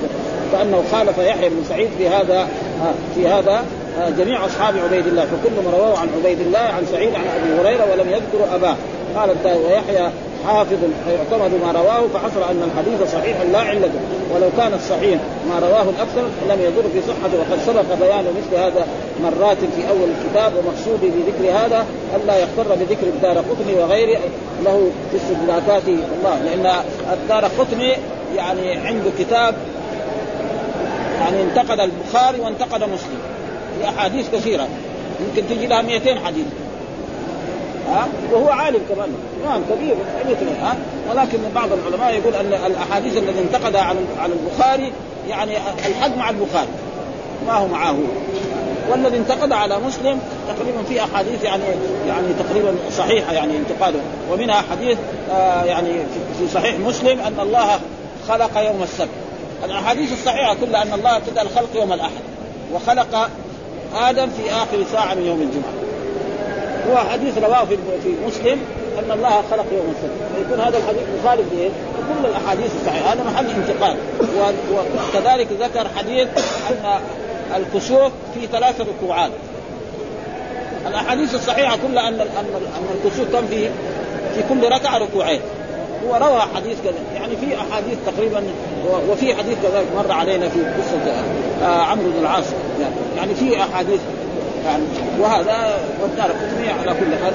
[0.51, 2.47] كانه خالف يحيى بن سعيد في هذا
[3.15, 3.63] في هذا
[4.17, 8.09] جميع أصحاب عبيد الله فكلهم رواه عن عبيد الله عن سعيد عن أبي هريرة ولم
[8.09, 8.75] يذكر أباه.
[9.15, 10.09] قال ويحيى
[10.47, 13.89] حافظ فيعتمد ما رواه فحصل أن الحديث صحيح لا علة.
[14.35, 17.39] ولو كان الصحيح ما رواه الأكثر لم يضر في صحته.
[17.39, 18.87] وقد سبق بيان مثل هذا
[19.23, 24.19] مرات في أول الكتاب ومقصودي بذكر هذا الا يغتر بذكر الدار قطني وغيره.
[24.65, 26.73] له في استدراكات الله لأن
[27.13, 27.93] الدار قطني
[28.35, 29.55] يعني عنده كتاب
[31.19, 33.36] يعني انتقد البخاري وانتقد مسلم.
[33.81, 34.67] أحاديث كثيرة.
[35.19, 36.45] يمكن تجي لها 200 حديث.
[37.89, 39.09] ها؟ وهو عالم كمان.
[39.45, 39.95] امام كبير
[40.29, 40.75] مثل ها؟
[41.09, 44.91] ولكن بعض العلماء يقول أن الأحاديث الذي انتقدها على على البخاري
[45.29, 46.69] يعني الحق مع البخاري.
[47.47, 47.97] ما هو معه؟
[48.91, 51.63] والذي انتقد على مسلم تقريبا في أحاديث يعني
[52.07, 53.99] يعني تقريبا صحيحة يعني انتقاده.
[54.31, 54.97] ومنها حديث
[55.31, 55.91] آه يعني
[56.39, 57.79] في صحيح مسلم أن الله
[58.27, 59.09] خلق يوم السبت.
[59.65, 62.21] الأحاديث الصحيحة كلها أن الله ابتدأ الخلق يوم الأحد.
[62.73, 63.29] وخلق
[63.95, 65.73] آدم في آخر ساعة من يوم الجمعة.
[66.89, 67.77] هو حديث رواه في
[68.27, 68.61] مسلم
[68.99, 73.45] أن الله خلق يوم السبت يكون هذا الحديث مخالف لايه؟ كل الأحاديث الصحيحة هذا محل
[73.45, 73.97] انتقاد.
[75.13, 76.27] وكذلك ذكر حديث
[76.69, 76.99] أن
[77.55, 79.31] الكسوف في ثلاث ركوعات.
[80.87, 83.69] الأحاديث الصحيحة كلها أن أن الكسوف كم في
[84.35, 85.41] في كل ركعة ركوعين.
[86.05, 88.43] هو روى حديث كذا يعني في أحاديث تقريبا
[89.09, 91.11] وفي حديث كذلك مر علينا في قصة
[91.63, 92.45] آه عمرو بن العاص.
[93.17, 93.99] يعني في أحاديث
[94.65, 94.83] يعني
[95.19, 97.33] وهذا والدار قطنية على كل حال.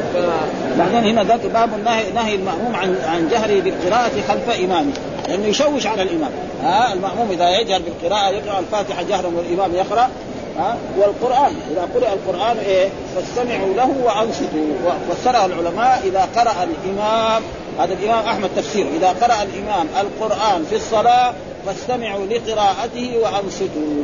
[0.79, 4.92] بعدين هنا ذاك باب النهي نهي المأموم عن عن جهره بالقراءة خلف إمامه
[5.29, 6.31] لأنه يشوش على الإمام.
[6.62, 10.09] ها المأموم إذا يجهر بالقراءة يقرأ الفاتحة جهرا والإمام يقرأ
[10.59, 11.53] ها والقرآن.
[11.70, 14.72] إذا قرأ القرآن إيه فاستمعوا له وأنصتوا.
[14.87, 17.42] وفسرها العلماء إذا قرأ الإمام
[17.78, 21.35] هذا الإمام أحمد تفسيره إذا قرأ الإمام القرآن في الصلاة
[21.66, 24.02] فاستمعوا لقراءته وأنصتوا.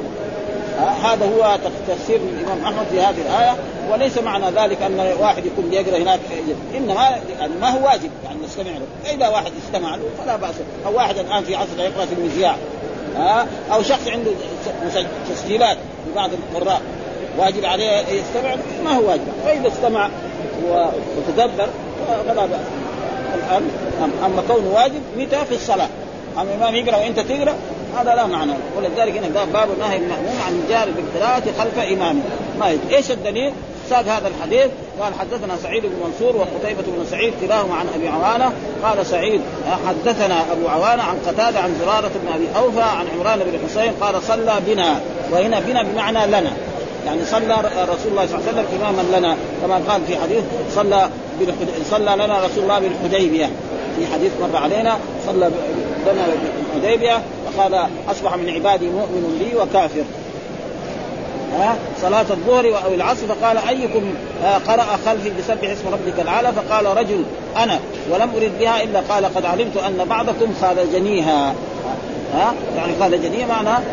[0.79, 3.57] هذا هو تفسير الإمام أحمد في هذه الآية.
[3.91, 6.21] وليس معنى ذلك أن واحد يكون يقرا هناك.
[6.77, 8.87] إنما يعني ما هو واجب يعني نستمع له.
[9.05, 10.55] فاذا واحد استمع له فلا بأس.
[10.87, 12.57] أو واحد الآن في عصر يقرأ في المذياع.
[13.73, 14.31] أو شخص عنده
[15.31, 15.77] تسجيلات
[16.11, 16.81] لبعض القراء
[17.39, 19.29] واجب عليه يستمع ما هو واجب.
[19.45, 20.11] فإذا استمع
[20.69, 21.69] وتدبر
[22.27, 22.61] فلا بأس.
[24.25, 25.89] أما كونه واجب متى؟ في الصلاة.
[26.39, 27.55] أما الامام يقرأ وإنت تقرأ
[27.99, 28.53] هذا لا معنى.
[28.77, 32.23] ولذلك هنا باب نهي المأموم عن الجار بالقراءة خلف إمامه.
[32.61, 32.81] ما يجب.
[32.91, 33.53] إيش الدليل؟
[33.91, 34.71] ساق هذا الحديث.
[35.01, 38.53] قال حدثنا سعيد بن منصور وقتيبة بن سعيد كلاهما عن أبي عوانة.
[38.85, 39.41] قال سعيد
[39.89, 44.23] حدثنا أبو عوانة عن قتادة عن زرارة بن أبي أوفى عن عمران بن حسين قال
[44.23, 45.01] صلى بنا.
[45.33, 46.53] وهنا بنا بمعنى لنا.
[47.07, 49.37] يعني صلى رسول الله صلى الله عليه وسلم إماما لنا.
[49.63, 51.09] كما قال في حديث صلى
[51.91, 53.51] صلى لنا رسول الله بالحديبية.
[53.97, 55.51] في حديث مر علينا صلى
[56.07, 56.27] لنا
[56.73, 60.05] بالحديبية وقال أصبح من عبادي مؤمن لي وكافر.
[61.59, 64.15] ها؟ صلاة الظهر أو العصر فقال أيكم
[64.67, 67.25] قرأ خلفي بسبح اسم ربك الأعلى فقال رجل
[67.57, 67.79] أنا
[68.11, 71.55] ولم أرد بها إلا قال قد علمت أن بعضكم خالجنيها.
[72.35, 73.85] ها؟ يعني خالجنيها معنى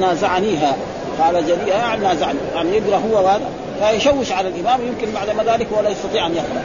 [0.00, 0.76] نازعنيها.
[1.18, 3.50] خالجنيها يعني نازعني يعني يقرأ هو هذا
[3.80, 6.62] فيشوش على الإمام يمكن بعد ما ذلك ولا يستطيع أن يقرأ.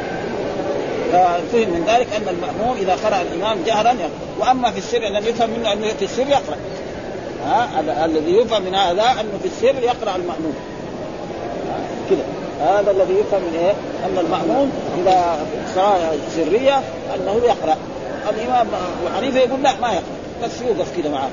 [1.12, 4.10] ففهم من ذلك أن المأموم إذا قرأ الإمام جهرا يقرأ.
[4.40, 6.58] وأما في السر لم يفهم منه أنه في السر يقرأ.
[7.46, 7.70] ها؟
[8.06, 10.56] الذي يفهم من هذا أنه في السر يقرأ المأموم.
[12.10, 12.24] كذا.
[12.62, 13.74] هذا الذي يفهم من إيه؟
[14.06, 15.40] أن المأموم إذا
[15.76, 16.82] صلاه سرية
[17.16, 17.78] أنه يقرأ.
[18.30, 20.20] الإمام أبو حنيفة يقول لا ما يقرأ.
[20.44, 21.30] بس يوقف كذا معاه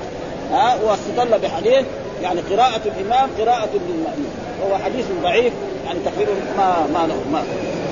[0.51, 1.85] ها؟ واستدل بحديث
[2.23, 5.53] يعني قراءة الإمام قراءة للمأموم وهو حديث ضعيف
[5.85, 7.43] يعني تقريبا ما ما ما ما,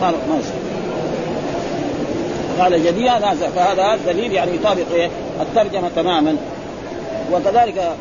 [0.01, 0.41] ما, ما
[2.59, 3.19] قال جديا
[3.55, 5.09] فهذا دليل يعني يطابق إيه؟
[5.41, 6.37] الترجمة تماما.
[7.31, 7.91] وكذلك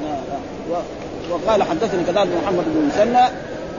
[1.30, 3.26] وقال حدثني كذلك محمد بن مسنى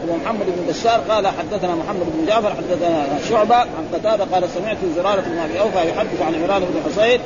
[0.10, 5.22] ومحمد بن بشار قال حدثنا محمد بن جعفر حدثنا شعبة عن قتادة قال سمعت زرارة
[5.22, 7.20] بن أبي أوفى يحدث عن عمران بن حصين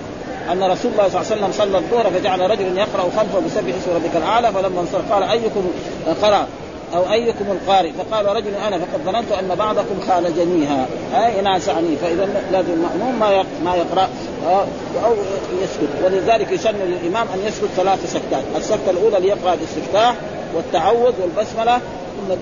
[0.52, 3.96] أن رسول الله صلى الله عليه وسلم صلى الظهر فجعل رجل يقرأ خلفه بسبح اسم
[3.96, 5.72] ربك الأعلى فلما انصرف قال أيكم
[6.22, 6.48] قرأ
[6.96, 10.86] أو أيكم القارئ؟ فقال رجل أنا فقد ظننت أن بعضكم خالجنيها
[11.16, 14.10] أي نازعني فإذا لازم الماموم ما ما يقرأ
[15.06, 15.14] أو
[15.64, 16.04] يسكت.
[16.06, 20.16] ولذلك يسن للامام أن يسكت ثلاث سكتات، السكتة الأولى ليقرأ الاستفتاح
[20.56, 22.36] والتعوذ والبسملة ثم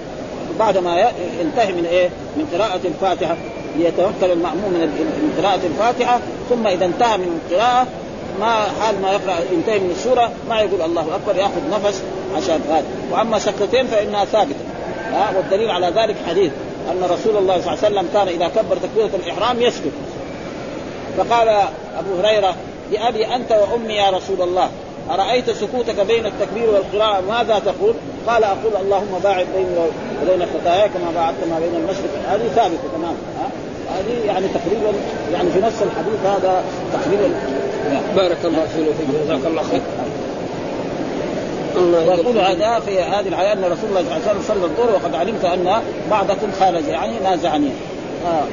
[0.59, 3.35] بعد ما ينتهي من إيه؟ من قراءة الفاتحة.
[3.77, 7.87] ليتوكل المأموم من قراءة الفاتحة ثم إذا انتهى من القراءة
[8.39, 12.03] ما حال ما يقرأ ينتهي من السورة ما يقول الله أكبر يأخذ نفس
[12.35, 14.55] عشان هذا وأما سكتتين فإنها ثابتة.
[15.11, 16.51] ها والدليل على ذلك حديث
[16.91, 19.91] أن رسول الله صلى الله عليه وسلم كان إذا كبر تكبيرة الإحرام يسكت
[21.17, 21.47] فقال
[21.97, 22.55] أبو هريرة
[22.91, 24.69] لأبي أنت وأمي يا رسول الله
[25.09, 27.93] أرأيت سكوتك بين التكبير والقراءة؟ ماذا تقول؟
[28.27, 29.67] قال أقول اللهم باعد بيني
[30.21, 32.29] وبين خطاياي كما باعدت ما بين المشرق.
[32.29, 33.49] هذه ثابتة تمام ها؟
[33.97, 34.97] هذه يعني تقريبا
[35.33, 37.29] يعني في نفس الحديث هذا تقريبا.
[38.15, 39.81] بارك الله فيك جزاك الله خير.
[41.77, 45.15] ويقول هذا في هذه الحياة أن رسول الله صلى الله عليه وسلم صلى الظهر وقد
[45.15, 45.81] علمت أن
[46.11, 47.69] بعضكم خارج يعني نازعني.
[48.25, 48.43] آه.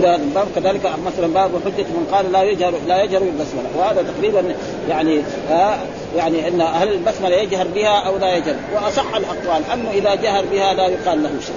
[0.00, 0.46] هذا الباب.
[0.56, 3.64] كذلك مثلا باب حجة من قال لا يجهر لا يجهر بالبسملة.
[3.78, 4.54] وهذا تقريبا
[4.88, 5.78] يعني آه
[6.16, 8.56] يعني أن هل البسملة يجهر بها أو لا يجهر.
[8.74, 11.54] وأصح الأقوال أنه إذا جهر بها لا يقال له شيء.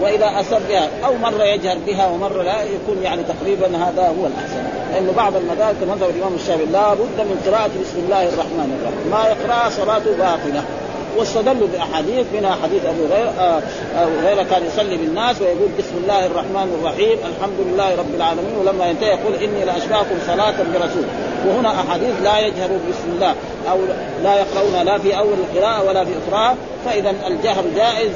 [0.00, 4.64] وإذا أسر بها أو مره يجهر بها ومره لا يكون يعني تقريبا هذا هو الأحسن.
[4.92, 9.10] لأنه بعض المذاهب كمذهب الإمام الشافعي لا بد من قراءة بسم الله الرحمن الرحيم.
[9.10, 10.64] ما يقرا صلاته باطلة.
[11.16, 12.26] واستدلوا بأحاديث.
[12.34, 13.62] منها حديث أبو هريرة آه،
[13.96, 18.86] أبو هريرة كان يصلي بالناس ويقول بسم الله الرحمن الرحيم الحمد لله رب العالمين ولما
[18.86, 21.04] ينتهي يقول إني لاشبهكم صلاة برسول.
[21.46, 23.34] وهنا أحاديث لا يجهر بسم الله
[23.70, 23.78] أو
[24.22, 28.10] لا يقرؤون لا في أول القراءة ولا في اخراها فإذا الجهر جائز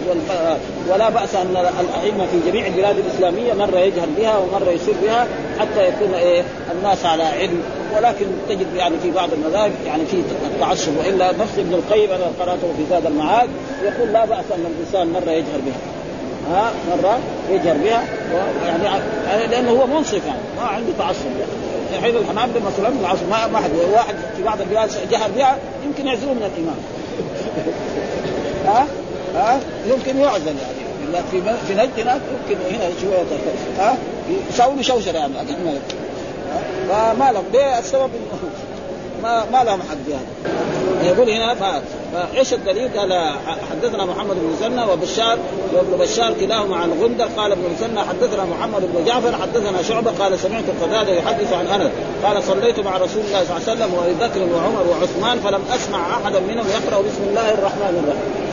[0.90, 5.26] ولا بأس أن الأئمة في جميع البلاد الإسلامية مرة يجهر بها ومرة يسر بها
[5.58, 6.42] حتى يكون إيه
[6.72, 7.62] الناس على علم.
[7.96, 10.22] ولكن تجد يعني في بعض المذاهب يعني في
[10.54, 13.48] التعصب وإلا نفس ابن القيم أنا قرأته في زاد المعاد
[13.84, 15.78] يقول لا بأس أن الإنسان مرة يجهر بها.
[16.50, 17.18] ها مرة
[17.50, 18.04] يجهر بها
[18.66, 21.26] يعني لأنه هو منصف يعني ما عنده تعصب.
[21.92, 22.90] يعني حين الحنابلة مثلا
[23.30, 26.78] ما ما حد واحد في بعض البلاد جهر بها يمكن يعزلوه من الإمام.
[28.66, 28.86] ها؟
[29.34, 30.88] ها؟ يمكن يعزل يعني.
[31.30, 33.24] في في نجد يمكن هنا شوية
[33.78, 33.96] ها؟
[34.50, 35.34] يساوي شوشرة يعني.
[36.88, 38.10] فما لهم ليه؟ السبب
[39.22, 41.80] ما ما لهم حق يعني يقول هنا
[42.36, 43.32] إيش الدليل؟ قال
[43.70, 45.38] حدثنا محمد بن مسنى وبشار
[45.74, 50.10] وابن بشار كلاهما عن غندر قال ابن مسنى حدثنا محمد بن جعفر حدثنا شعبة.
[50.18, 51.90] قال سمعت قتادة يحدث عن أنس.
[52.24, 56.16] قال صليت مع رسول الله صلى الله عليه وسلم وأبي بكر وعمر وعثمان فلم أسمع
[56.16, 58.48] احدا منهم يقرأ بسم الله الرحمن الرحيم.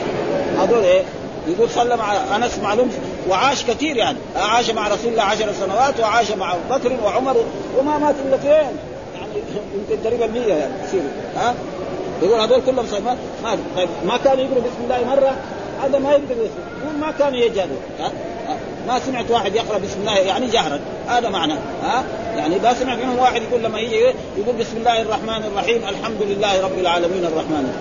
[0.60, 1.02] هذول إيه؟
[1.48, 2.90] يقول صلى مع أنس معلوم
[3.28, 4.18] وعاش كثير يعني.
[4.36, 7.36] عاش مع رسول الله عشر سنوات وعاش مع أبو بكر وعمر
[7.78, 8.76] وما مات الا فين؟
[9.14, 9.32] يعني
[9.74, 11.02] يمكن قريب المية يعني يصير.
[11.36, 11.54] ها؟
[12.22, 15.36] يقول هذول كلهم ما ما طيب ما كان يقرا بسم الله مرة؟
[15.84, 17.76] هذا ما يقدر يقول ما كان يجهدوا
[18.86, 20.80] ما سمعت واحد يقرأ بسم الله يعني جهرا.
[21.08, 21.52] هذا معنى.
[21.82, 22.04] ها؟
[22.36, 23.96] يعني ما سمعت منهم واحد يقول لما يجي
[24.36, 27.72] يقول بسم الله الرحمن الرحيم الحمد لله رب العالمين الرحمن.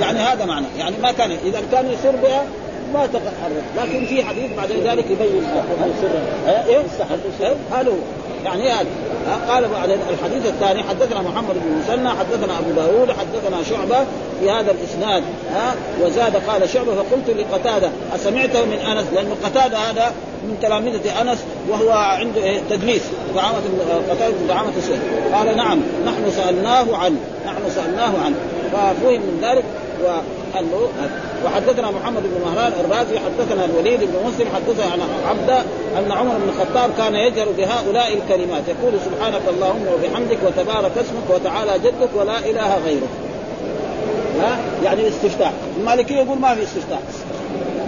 [0.00, 0.66] يعني هذا معنى.
[0.78, 2.44] يعني ما كان إذا كان يسر بها
[2.94, 5.44] ما تحرك لكن في حديث بعد ذلك يبين
[6.46, 6.82] إيه؟
[7.72, 7.94] هذا هو
[8.44, 8.86] يعني هذا
[9.48, 14.06] قال بعد الحديث الثاني حدثنا محمد بن مسنى حدثنا أبو داود حدثنا شعبة
[14.40, 15.22] في هذا الإسناد.
[15.52, 20.12] ها وزاد قال شعبة فقلت لقتادة اسمعته من أنس؟ لأنه قتادة هذا
[20.42, 21.38] من تلامذة أنس
[21.68, 23.02] وهو عنده إيه؟ تدليس.
[23.34, 23.58] دعامة
[24.10, 25.00] قتادة دعامة السيد
[25.34, 27.20] قال نعم نحن سألناه عنه.
[27.46, 28.36] نحن سألناه عنه.
[28.72, 29.64] ففهم من ذلك
[30.04, 30.88] وانه
[31.44, 35.50] وحدثنا محمد بن مهران الرازي حدثنا الوليد بن مسلم حدثنا عن عبد
[35.98, 38.62] أن عمر بن الخطاب كان يجهر بهؤلاء الكلمات.
[38.68, 43.08] يقول سبحانك اللهم وبحمدك وتبارك اسمك وتعالى جدك ولا إله غيرك.
[44.40, 46.98] ها؟ يعني الاستفتاح المالكية يقول ما في استفتاح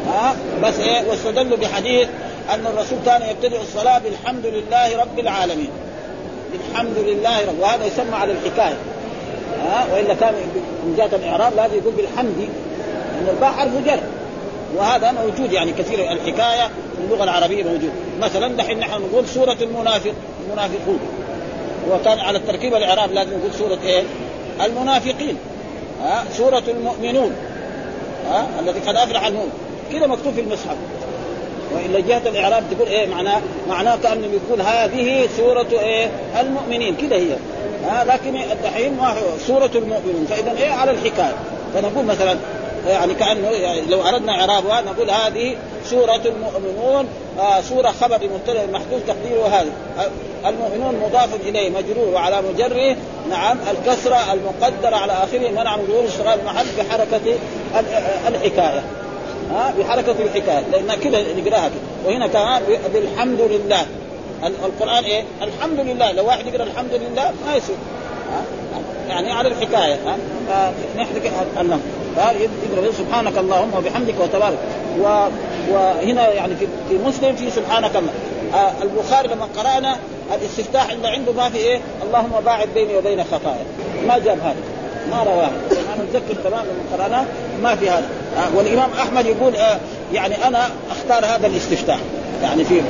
[0.06, 2.08] ها؟ بس إيه؟ واستدلوا بحديث
[2.54, 5.70] أن الرسول كان يبتدئ الصلاة بالحمد لله رب العالمين.
[6.70, 8.76] الحمد لله رب وهذا يسمى على الحكاية.
[9.64, 10.34] ها؟ وإلا كان
[10.84, 12.48] من جهه الإعراب لازم يقول بالحمد.
[13.20, 14.00] ان الباء حرف جر.
[14.76, 17.92] وهذا موجود يعني كثير الحكاية في اللغة العربية موجود.
[18.20, 20.12] مثلا دحين نحن نقول سورة المنافق
[20.46, 20.98] المنافقون.
[21.90, 24.02] وكان على التركيب الإعراب لازم نقول سورة إيه؟
[24.64, 25.36] المنافقين.
[26.02, 27.32] ها؟ سورة المؤمنون.
[28.30, 29.52] ها؟ الذي قد أفلح المؤمن
[29.92, 30.76] كذا مكتوب في المصحف.
[31.74, 36.10] وإلا جهة الإعراب تقول إيه؟ معناه معناه كانه يقول هذه سورة إيه؟
[36.40, 36.96] المؤمنين.
[36.96, 37.36] كذا هي.
[37.86, 38.98] ها؟ لكن الدحين
[39.46, 40.26] سورة المؤمنون.
[40.30, 41.34] فاذا إيه؟ على الحكاية.
[41.74, 42.36] فنقول مثلا
[42.88, 47.08] يعني كأنه يعني لو أردنا اعرابها نقول هذه سورة المؤمنون
[47.38, 52.96] آه سورة خبر مبتدأ محدود تقديره هذا آه، المؤمنون مضاف إليه مجرور وعلى مجره
[53.30, 57.38] نعم الكسرة المقدرة على آخره منع من ظهور اشتغال المحل بحركة
[58.28, 58.82] الحكاية.
[59.50, 60.64] ها آه بحركة الحكاية.
[60.72, 62.62] لأن كذا نقراها كده وهنا كمان
[62.94, 63.86] بالحمد لله.
[64.64, 66.12] القرآن إيه؟ الحمد لله.
[66.12, 67.76] لو واحد يقرأ الحمد لله ما يصير.
[69.08, 69.94] يعني على الحكاية.
[69.94, 70.16] ها
[70.94, 71.20] فنحن
[72.16, 74.58] يقرا سبحانك اللهم وبحمدك وتبارك.
[75.00, 75.04] و...
[75.70, 78.12] وهنا يعني في, في مسلم في سبحانك الله.
[78.54, 79.96] آه البخاري لما قرأنا
[80.34, 83.64] الاستفتاح اللي عنده ما في إيه؟ اللهم باعد بيني وبين خطايا.
[84.06, 84.56] ما جاب هذا.
[85.10, 85.50] ما رواه.
[85.94, 87.24] أنا اتذكر تمام لما قرأنا
[87.62, 88.08] ما في هذا.
[88.36, 89.78] آه والإمام أحمد يقول آه
[90.12, 91.98] يعني أنا أختار هذا الاستفتاح.
[92.42, 92.80] يعني في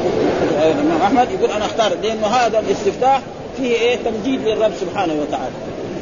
[0.63, 1.93] الإمام أحمد يقول أنا أختار.
[2.03, 3.21] لأنه هذا الاستفتاح
[3.57, 5.55] فيه إيه؟ تمجيد للرب سبحانه وتعالى.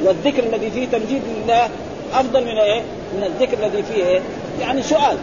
[0.05, 1.69] والذكر الذي فيه تمجيد لله
[2.15, 2.83] أفضل من إيه؟
[3.15, 4.21] من الذكر الذي فيه إيه؟
[4.61, 5.17] يعني سؤال.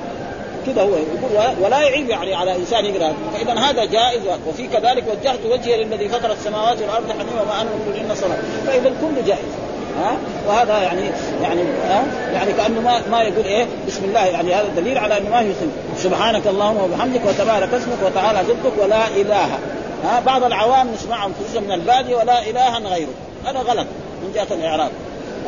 [0.65, 0.89] كذا هو.
[0.89, 3.13] يقول ولا يعيب يعني على إنسان يقرأ.
[3.33, 7.69] فإذا هذا جائز وفي كذلك وجهت وجهي للذي فطر السماوات والأرض حنيفا وما أنا
[8.09, 8.37] من صلاة.
[8.65, 9.49] فإذا الكل جائز.
[10.03, 10.17] ها؟
[10.47, 11.01] وهذا يعني
[11.41, 14.25] يعني ها؟ يعني كأنه ما ما يقول إيه؟ بسم الله.
[14.25, 19.07] يعني هذا دليل على إنه ما يسلم سبحانك اللهم وبحمدك وتبارك اسمك وتعالى جدك ولا
[19.07, 19.59] إله.
[20.03, 23.13] ها؟ بعض العوام نسمعهم خصوصا من البادية ولا إله غيره
[23.45, 23.87] هذا غلط.
[24.23, 24.91] من جهة الإعراب.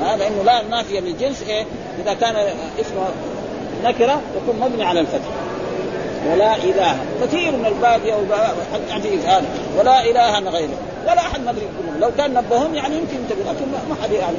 [0.01, 1.65] هذا انه لا نافيه للجنس إيه
[2.03, 2.35] إذا كان
[2.81, 3.07] اسمه
[3.83, 5.29] نكرة يكون مبني على الفتح.
[6.31, 6.97] ولا إله.
[7.21, 8.13] كثير من البادية
[8.89, 9.45] يعني هذا.
[9.79, 10.77] ولا إله غيره.
[11.03, 11.67] ولا أحد ما أدري
[11.99, 14.37] لو كان نبههم يعني يمكن ينتبه لكن ما حد يعني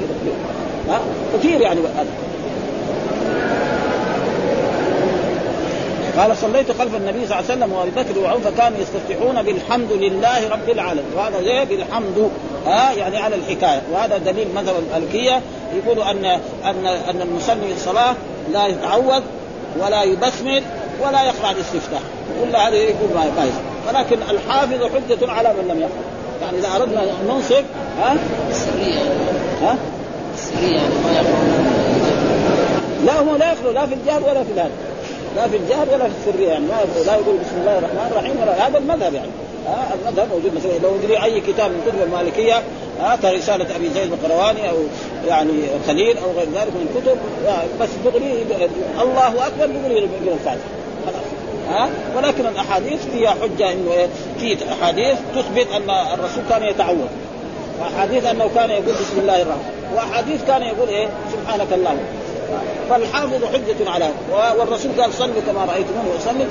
[0.89, 1.01] ها
[1.39, 2.07] كثير يعني هذا.
[6.17, 10.49] قال صليت خلف النبي صلى الله عليه وسلم وأبي بكر وعمر فكانوا يستفتحون بالحمد لله
[10.49, 11.13] رب العالمين.
[11.17, 12.31] وهذا زي بالحمد.
[12.67, 13.83] ها يعني على الحكاية.
[13.93, 15.41] وهذا دليل مذهب المالكية.
[15.77, 16.25] يقولوا ان
[16.65, 18.15] ان أن المصلي الصلاة
[18.53, 19.23] لا يتعوذ
[19.81, 20.63] ولا يبسمل
[21.03, 22.01] ولا يقرا الاستفتاح.
[22.41, 23.51] كل هذا يقول ما يفعل
[23.89, 27.65] ولكن الحافظ حجة على من لم يقرأ يعني إذا أردنا أن ننصف
[28.01, 28.17] ها؟
[28.51, 28.99] السرية
[29.63, 29.77] ها؟
[30.35, 30.81] السرية
[31.15, 31.61] يعني ما
[33.07, 34.71] لا هو لا يخلو لا في الجهر ولا في الهدف
[35.37, 38.69] لا في الجهر ولا في السرية يعني ما لا يقول بسم الله الرحمن الرحيم ولا
[38.69, 39.31] هذا المذهب يعني.
[39.67, 40.79] ها المذهب موجود مثلا.
[40.83, 42.63] لو يدري أي كتاب من كتب المالكية
[43.01, 44.77] ها كرساله أبي زيد القرواني أو
[45.29, 45.53] يعني
[45.87, 47.19] خليل أو غير ذلك من الكتب
[47.81, 48.47] بس دغري
[49.03, 50.69] الله أكبر دغري يقول الفاتحه
[51.07, 51.25] خلاص.
[51.71, 54.09] ها ولكن الأحاديث فيها حجة إنه؟
[54.41, 57.09] في أحاديث تثبت أن الرسول كان يتعوذ.
[57.81, 61.99] وأحاديث أنه كان يقول بسم الله الرحمن وأحاديث كان يقول إيه؟ سبحانك اللهم.
[62.91, 64.11] فالحافظ حجة على
[64.59, 66.47] والرسول قال صلوا كما رأيتموني أصلي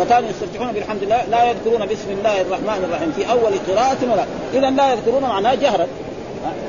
[0.00, 4.24] وكانوا يستفتحون بالحمد لله لا يذكرون بسم الله الرحمن الرحيم في أول قراءة ولا.
[4.54, 5.86] إذا لا يذكرون معناه جهرا.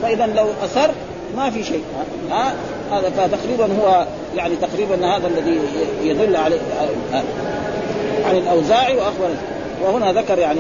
[0.02, 0.92] فإذا لو أسر
[1.38, 1.84] ما في شيء.
[2.32, 2.54] ها؟
[2.92, 4.06] هذا فتقريبا هو
[4.36, 5.60] يعني تقريبا هذا الذي
[6.04, 6.60] يدل عليه
[8.26, 9.30] عن الأوزاعي واخبر
[9.84, 10.60] وهنا ذكر يعني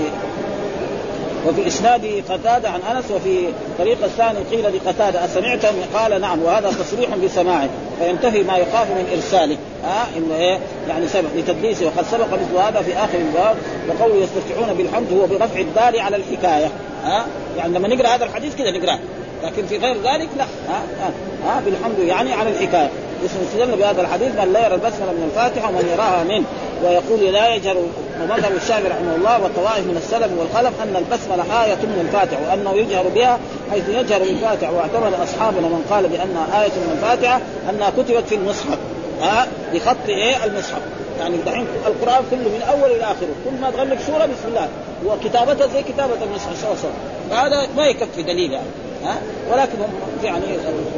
[1.48, 7.10] وفي إسناد قتادة عن أنس وفي طريق الثاني قيل لقتادة اسمعت قال نعم وهذا تصريح
[7.16, 7.70] بسماعه
[8.00, 9.58] فينتفي ما يخاف من إرساله.
[9.84, 13.56] ها آه إنه إيه؟ يعني سبق لتدليسه وقد سبق مثل هذا في آخر الباب
[13.90, 16.70] وقوله يستفتحون بالحمد هو برفع الدال على الحكاية.
[17.04, 17.26] ها آه
[17.58, 19.00] يعني لما نقرأ هذا الحديث كذا نقرأه
[19.44, 20.44] لكن في غير ذلك لا.
[20.44, 21.12] ها ها,
[21.46, 22.90] ها بالحمد يعني على الحكاية.
[23.24, 26.46] يستدل بهذا الحديث من لا يرى البسملة من الفاتحة ومن يراها منه
[26.84, 27.76] ويقول لا يجهر
[28.24, 33.08] ومذهب الشافعي رحمه الله والطوائف من السلف والخلف أن البسملة آية من الفاتحه وأنه يجهر
[33.08, 33.40] بها
[33.72, 38.78] حيث يجهر بالفاتحه واعتمد اصحابنا من قال بأنها آية من الفاتحة أنها كتبت في المصحف.
[39.22, 40.82] ها؟ بخط إيه؟ المصحف.
[41.20, 43.34] يعني دحين القرآن كله من أول إلى آخره.
[43.46, 44.68] كل ما تغلق سورة بسم الله.
[45.06, 46.94] وكتابتها زي كتابة المصحف صلى الله
[47.30, 48.68] فهذا ما يكفي دليل يعني.
[49.06, 49.22] ها؟
[49.52, 49.78] ولكن
[50.24, 50.46] يعني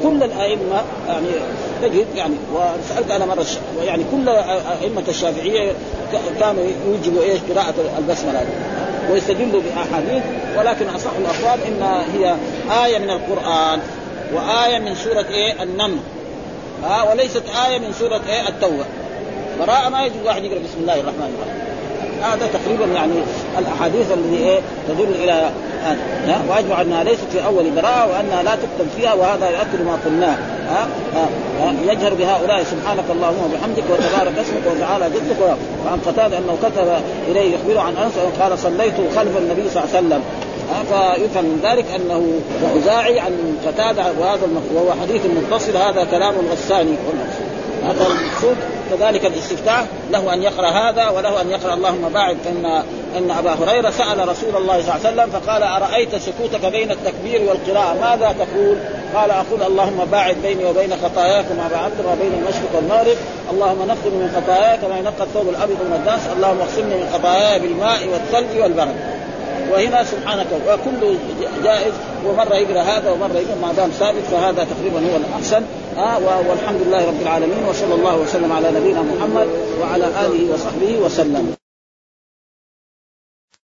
[0.03, 1.27] كل الأئمة يعني
[1.81, 3.45] تجد يعني وسألت أنا مرة
[3.83, 4.29] يعني كل
[4.81, 5.71] أئمة الشافعية
[6.39, 8.45] كانوا يوجبوا إيش؟ قراءة البسملة
[9.11, 10.23] ويستدلوا بأحاديث
[10.57, 12.35] ولكن أصح الأقوال انها هي
[12.85, 13.79] آية من القرآن
[14.33, 15.97] وآية من سورة إيه؟ النمل
[16.83, 18.85] ها؟ وليست آية من سورة إيه؟ التوبة.
[19.59, 21.62] براءة ما يجوز واحد يقرأ بسم الله الرحمن الرحيم.
[22.23, 23.13] هذا تقريبا يعني
[23.59, 25.51] الأحاديث التي إيه تدل إلى
[25.83, 26.41] هذا.
[26.49, 30.37] واجمع أنها ليست في أول براءة وأنها لا تكتب فيها وهذا يؤكد ما قلناه.
[30.69, 30.87] ها؟
[31.87, 35.41] يجهر بهؤلاء سبحانك اللهم وبحمدك وتبارك اسمك وتعالى جدك.
[35.85, 36.87] وعن قتاده أنه كتب
[37.27, 40.21] إليه يخبره عن أنس قال صليت خلف النبي صلى الله عليه وسلم.
[40.89, 42.21] فيفهم من ذلك أنه
[42.63, 46.95] وأزاعي عن قتادة وهذا وهو حديث متصل هذا كلام الغساني.
[47.83, 48.57] هذا المقصود
[48.97, 52.83] كذلك الاستفتاح له أن يقرأ هذا وله أن يقرأ اللهم باعد فان
[53.17, 57.41] إن أبا هريرة سأل رسول الله صلى الله عليه وسلم فقال أرأيت سكوتك بين التكبير
[57.41, 58.77] والقراءة؟ ماذا تقول؟
[59.15, 63.17] قال أقول اللهم باعد بيني وبين خطاياك كما بعدت ما بين المشرق والمغرب.
[63.51, 67.99] اللهم نقني من خطاياك كما ينقى الثوب الأبيض من الدنس اللهم اغسلني من خطاياي بالماء
[68.07, 68.95] والثلج والبرد.
[69.71, 71.15] وهنا سبحانك وكل
[71.63, 71.93] جائز
[72.25, 75.63] ومرة يقرأ هذا ومرة يقرأ ما دام ثابت فهذا تقريبا هو الأحسن.
[75.97, 76.17] آه
[76.49, 79.47] والحمد لله رب العالمين وصلى الله وسلم على نبينا محمد
[79.81, 81.62] وعلى آله وصحبه وسلم.